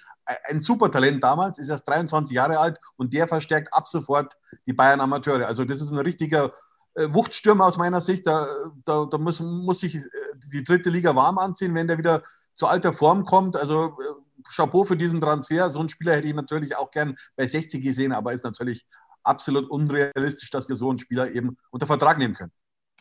Ein 0.49 0.59
super 0.59 0.89
Talent 0.89 1.23
damals, 1.23 1.59
ist 1.59 1.69
erst 1.69 1.87
23 1.87 2.35
Jahre 2.35 2.57
alt 2.57 2.79
und 2.97 3.13
der 3.13 3.27
verstärkt 3.27 3.71
ab 3.73 3.87
sofort 3.87 4.35
die 4.65 4.73
Bayern 4.73 4.99
Amateure. 4.99 5.45
Also 5.45 5.63
das 5.63 5.79
ist 5.79 5.91
ein 5.91 5.99
richtiger 5.99 6.51
äh, 6.95 7.13
Wuchtstürmer 7.13 7.65
aus 7.65 7.77
meiner 7.77 8.01
Sicht. 8.01 8.25
Da, 8.25 8.47
da, 8.83 9.05
da 9.05 9.17
muss, 9.17 9.39
muss 9.41 9.81
sich 9.81 9.95
äh, 9.95 10.09
die 10.51 10.63
dritte 10.63 10.89
Liga 10.89 11.15
warm 11.15 11.37
anziehen, 11.37 11.75
wenn 11.75 11.87
der 11.87 11.97
wieder 11.97 12.23
zu 12.53 12.67
alter 12.67 12.93
Form 12.93 13.23
kommt. 13.25 13.55
Also 13.55 13.95
Chapeau 14.49 14.83
für 14.83 14.97
diesen 14.97 15.21
Transfer. 15.21 15.69
So 15.69 15.79
einen 15.79 15.89
Spieler 15.89 16.15
hätte 16.15 16.27
ich 16.27 16.33
natürlich 16.33 16.75
auch 16.75 16.91
gern 16.91 17.15
bei 17.35 17.45
60 17.45 17.83
gesehen, 17.83 18.11
aber 18.11 18.33
ist 18.33 18.43
natürlich 18.43 18.85
absolut 19.23 19.69
unrealistisch, 19.69 20.49
dass 20.49 20.69
wir 20.69 20.75
so 20.75 20.89
einen 20.89 20.97
Spieler 20.97 21.31
eben 21.31 21.57
unter 21.69 21.87
Vertrag 21.87 22.17
nehmen 22.17 22.33
können. 22.33 22.51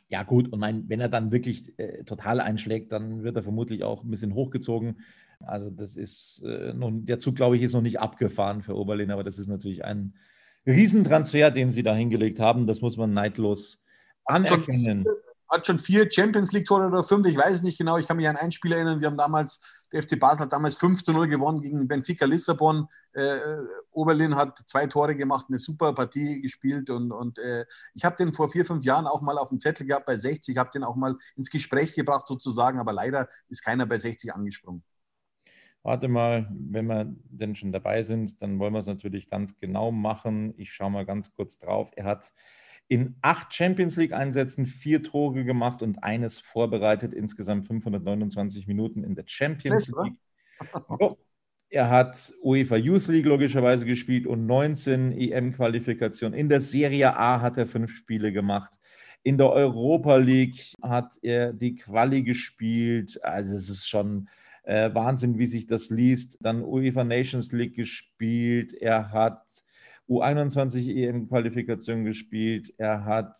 Ja, 0.09 0.24
gut, 0.24 0.52
und 0.52 0.59
mein, 0.59 0.88
wenn 0.88 1.00
er 1.00 1.09
dann 1.09 1.30
wirklich 1.30 1.78
äh, 1.78 2.02
total 2.02 2.40
einschlägt, 2.40 2.90
dann 2.90 3.22
wird 3.22 3.37
er 3.37 3.44
vermutlich 3.44 3.85
auch 3.85 4.02
ein 4.02 4.11
bisschen 4.11 4.35
hochgezogen. 4.35 5.00
Also, 5.38 5.70
das 5.70 5.96
ist 5.96 6.42
äh, 6.44 6.74
nun, 6.74 7.06
der 7.06 7.18
Zug, 7.20 7.37
glaube 7.37 7.56
ich, 7.56 7.62
ist 7.62 7.74
noch 7.74 7.80
nicht 7.80 8.00
abgefahren 8.00 8.62
für 8.62 8.76
Oberlin, 8.76 9.12
aber 9.12 9.22
das 9.22 9.38
ist 9.38 9.46
natürlich 9.46 9.85
ein 9.85 10.14
Riesentransfer, 10.66 11.50
den 11.50 11.70
sie 11.70 11.83
da 11.83 11.94
hingelegt 11.94 12.40
haben. 12.40 12.66
Das 12.66 12.80
muss 12.80 12.96
man 12.96 13.12
neidlos 13.12 13.83
anerkennen. 14.24 15.04
Schon, 15.06 15.29
hat 15.50 15.66
schon 15.66 15.78
vier 15.78 16.10
Champions 16.10 16.52
League-Tore 16.52 16.86
oder 16.86 17.02
fünf, 17.02 17.26
ich 17.26 17.36
weiß 17.36 17.56
es 17.56 17.62
nicht 17.62 17.76
genau. 17.76 17.98
Ich 17.98 18.06
kann 18.06 18.16
mich 18.16 18.28
an 18.28 18.36
ein 18.36 18.52
Spiel 18.52 18.72
erinnern, 18.72 19.00
wir 19.00 19.08
haben 19.08 19.16
damals, 19.16 19.60
der 19.92 20.02
FC 20.02 20.18
Basel 20.18 20.42
hat 20.42 20.52
damals 20.52 20.76
5 20.76 21.02
zu 21.02 21.12
0 21.12 21.28
gewonnen 21.28 21.60
gegen 21.60 21.88
Benfica 21.88 22.24
Lissabon. 22.24 22.86
Äh, 23.12 23.38
Oberlin 23.90 24.36
hat 24.36 24.58
zwei 24.66 24.86
Tore 24.86 25.16
gemacht, 25.16 25.46
eine 25.48 25.58
super 25.58 25.92
Partie 25.92 26.40
gespielt 26.40 26.88
und, 26.90 27.10
und 27.10 27.38
äh, 27.38 27.66
ich 27.94 28.04
habe 28.04 28.14
den 28.16 28.32
vor 28.32 28.48
vier, 28.48 28.64
fünf 28.64 28.84
Jahren 28.84 29.06
auch 29.06 29.22
mal 29.22 29.38
auf 29.38 29.48
dem 29.48 29.58
Zettel 29.58 29.86
gehabt 29.86 30.06
bei 30.06 30.16
60, 30.16 30.56
habe 30.56 30.70
den 30.72 30.84
auch 30.84 30.94
mal 30.94 31.16
ins 31.36 31.50
Gespräch 31.50 31.94
gebracht 31.94 32.26
sozusagen, 32.26 32.78
aber 32.78 32.92
leider 32.92 33.28
ist 33.48 33.64
keiner 33.64 33.86
bei 33.86 33.98
60 33.98 34.32
angesprungen. 34.32 34.84
Warte 35.82 36.08
mal, 36.08 36.46
wenn 36.52 36.86
wir 36.86 37.06
denn 37.30 37.54
schon 37.54 37.72
dabei 37.72 38.02
sind, 38.02 38.42
dann 38.42 38.58
wollen 38.58 38.74
wir 38.74 38.80
es 38.80 38.86
natürlich 38.86 39.30
ganz 39.30 39.56
genau 39.56 39.90
machen. 39.90 40.52
Ich 40.58 40.74
schaue 40.74 40.90
mal 40.90 41.06
ganz 41.06 41.32
kurz 41.32 41.58
drauf. 41.58 41.90
Er 41.96 42.04
hat 42.04 42.32
in 42.90 43.14
acht 43.22 43.55
Champions 43.55 43.96
League-Einsätzen 43.96 44.66
vier 44.66 45.05
Tore 45.05 45.44
gemacht 45.44 45.81
und 45.81 46.03
eines 46.03 46.40
vorbereitet, 46.40 47.14
insgesamt 47.14 47.68
529 47.68 48.66
Minuten 48.66 49.05
in 49.05 49.14
der 49.14 49.22
Champions 49.26 49.87
League. 49.87 50.16
Oh, 50.88 51.16
er 51.70 51.88
hat 51.88 52.35
UEFA 52.42 52.74
Youth 52.74 53.07
League 53.07 53.26
logischerweise 53.26 53.87
gespielt 53.87 54.26
und 54.26 54.44
19 54.44 55.12
EM-Qualifikationen. 55.12 56.37
In 56.37 56.48
der 56.48 56.61
Serie 56.61 57.16
A 57.16 57.40
hat 57.40 57.57
er 57.59 57.68
fünf 57.68 57.96
Spiele 57.96 58.33
gemacht. 58.33 58.74
In 59.22 59.38
der 59.38 59.50
Europa 59.50 60.16
League 60.16 60.74
hat 60.83 61.14
er 61.22 61.53
die 61.53 61.76
Quali 61.76 62.22
gespielt. 62.24 63.22
Also 63.22 63.55
es 63.55 63.70
ist 63.70 63.88
schon 63.88 64.29
äh, 64.64 64.92
Wahnsinn, 64.92 65.38
wie 65.38 65.46
sich 65.46 65.68
das 65.68 65.90
liest. 65.90 66.38
Dann 66.40 66.64
UEFA 66.64 67.05
Nations 67.05 67.53
League 67.53 67.76
gespielt. 67.76 68.72
Er 68.72 69.12
hat 69.12 69.44
U21 70.10 70.94
EM-Qualifikation 70.94 72.04
gespielt. 72.04 72.74
Er 72.76 73.04
hat 73.04 73.38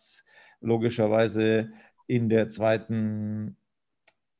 logischerweise 0.61 1.71
in 2.07 2.29
der 2.29 2.49
zweiten 2.49 3.57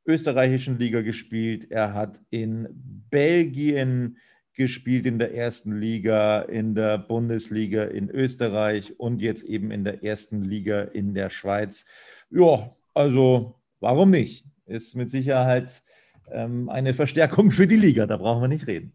österreichischen 0.06 0.80
Liga 0.80 1.02
gespielt. 1.02 1.70
Er 1.70 1.94
hat 1.94 2.20
in 2.30 2.68
Belgien 3.10 4.18
gespielt 4.54 5.06
in 5.06 5.20
der 5.20 5.34
ersten 5.34 5.80
Liga, 5.80 6.42
in 6.42 6.76
der 6.76 6.98
Bundesliga 6.98 7.84
in 7.84 8.10
Österreich 8.10 9.00
und 9.00 9.22
jetzt 9.22 9.44
eben 9.44 9.72
in 9.72 9.84
der 9.84 10.04
ersten 10.04 10.42
Liga 10.44 10.82
in 10.82 11.14
der 11.14 11.30
Schweiz. 11.30 11.86
Ja, 12.30 12.70
also 12.94 13.60
warum 13.80 14.12
nicht? 14.12 14.46
Ist 14.66 14.96
mit 14.96 15.10
Sicherheit 15.10 15.84
ähm, 16.30 16.70
eine 16.70 16.94
Verstärkung 16.94 17.52
für 17.52 17.68
die 17.68 17.78
Liga, 17.78 18.06
da 18.06 18.18
brauchen 18.18 18.42
wir 18.42 18.48
nicht 18.48 18.68
reden. 18.68 18.94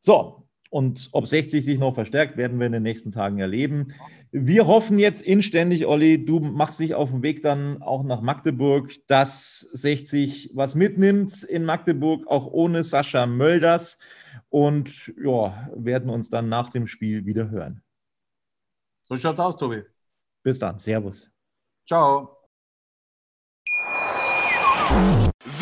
So, 0.00 0.41
und 0.72 1.10
ob 1.12 1.26
60 1.26 1.62
sich 1.62 1.78
noch 1.78 1.94
verstärkt, 1.94 2.38
werden 2.38 2.58
wir 2.58 2.64
in 2.64 2.72
den 2.72 2.82
nächsten 2.82 3.12
Tagen 3.12 3.38
erleben. 3.38 3.92
Wir 4.30 4.66
hoffen 4.66 4.98
jetzt 4.98 5.20
inständig, 5.20 5.86
Olli, 5.86 6.24
du 6.24 6.40
machst 6.40 6.80
dich 6.80 6.94
auf 6.94 7.10
den 7.10 7.22
Weg 7.22 7.42
dann 7.42 7.82
auch 7.82 8.02
nach 8.02 8.22
Magdeburg, 8.22 8.90
dass 9.06 9.60
60 9.60 10.52
was 10.54 10.74
mitnimmt 10.74 11.42
in 11.42 11.66
Magdeburg, 11.66 12.26
auch 12.26 12.46
ohne 12.46 12.84
Sascha 12.84 13.26
Mölders. 13.26 13.98
Und 14.48 15.12
ja, 15.22 15.70
werden 15.76 16.08
uns 16.08 16.30
dann 16.30 16.48
nach 16.48 16.70
dem 16.70 16.86
Spiel 16.86 17.26
wieder 17.26 17.50
hören. 17.50 17.82
So 19.02 19.18
schaut's 19.18 19.40
aus, 19.40 19.58
Tobi. 19.58 19.82
Bis 20.42 20.58
dann. 20.58 20.78
Servus. 20.78 21.30
Ciao. 21.86 22.38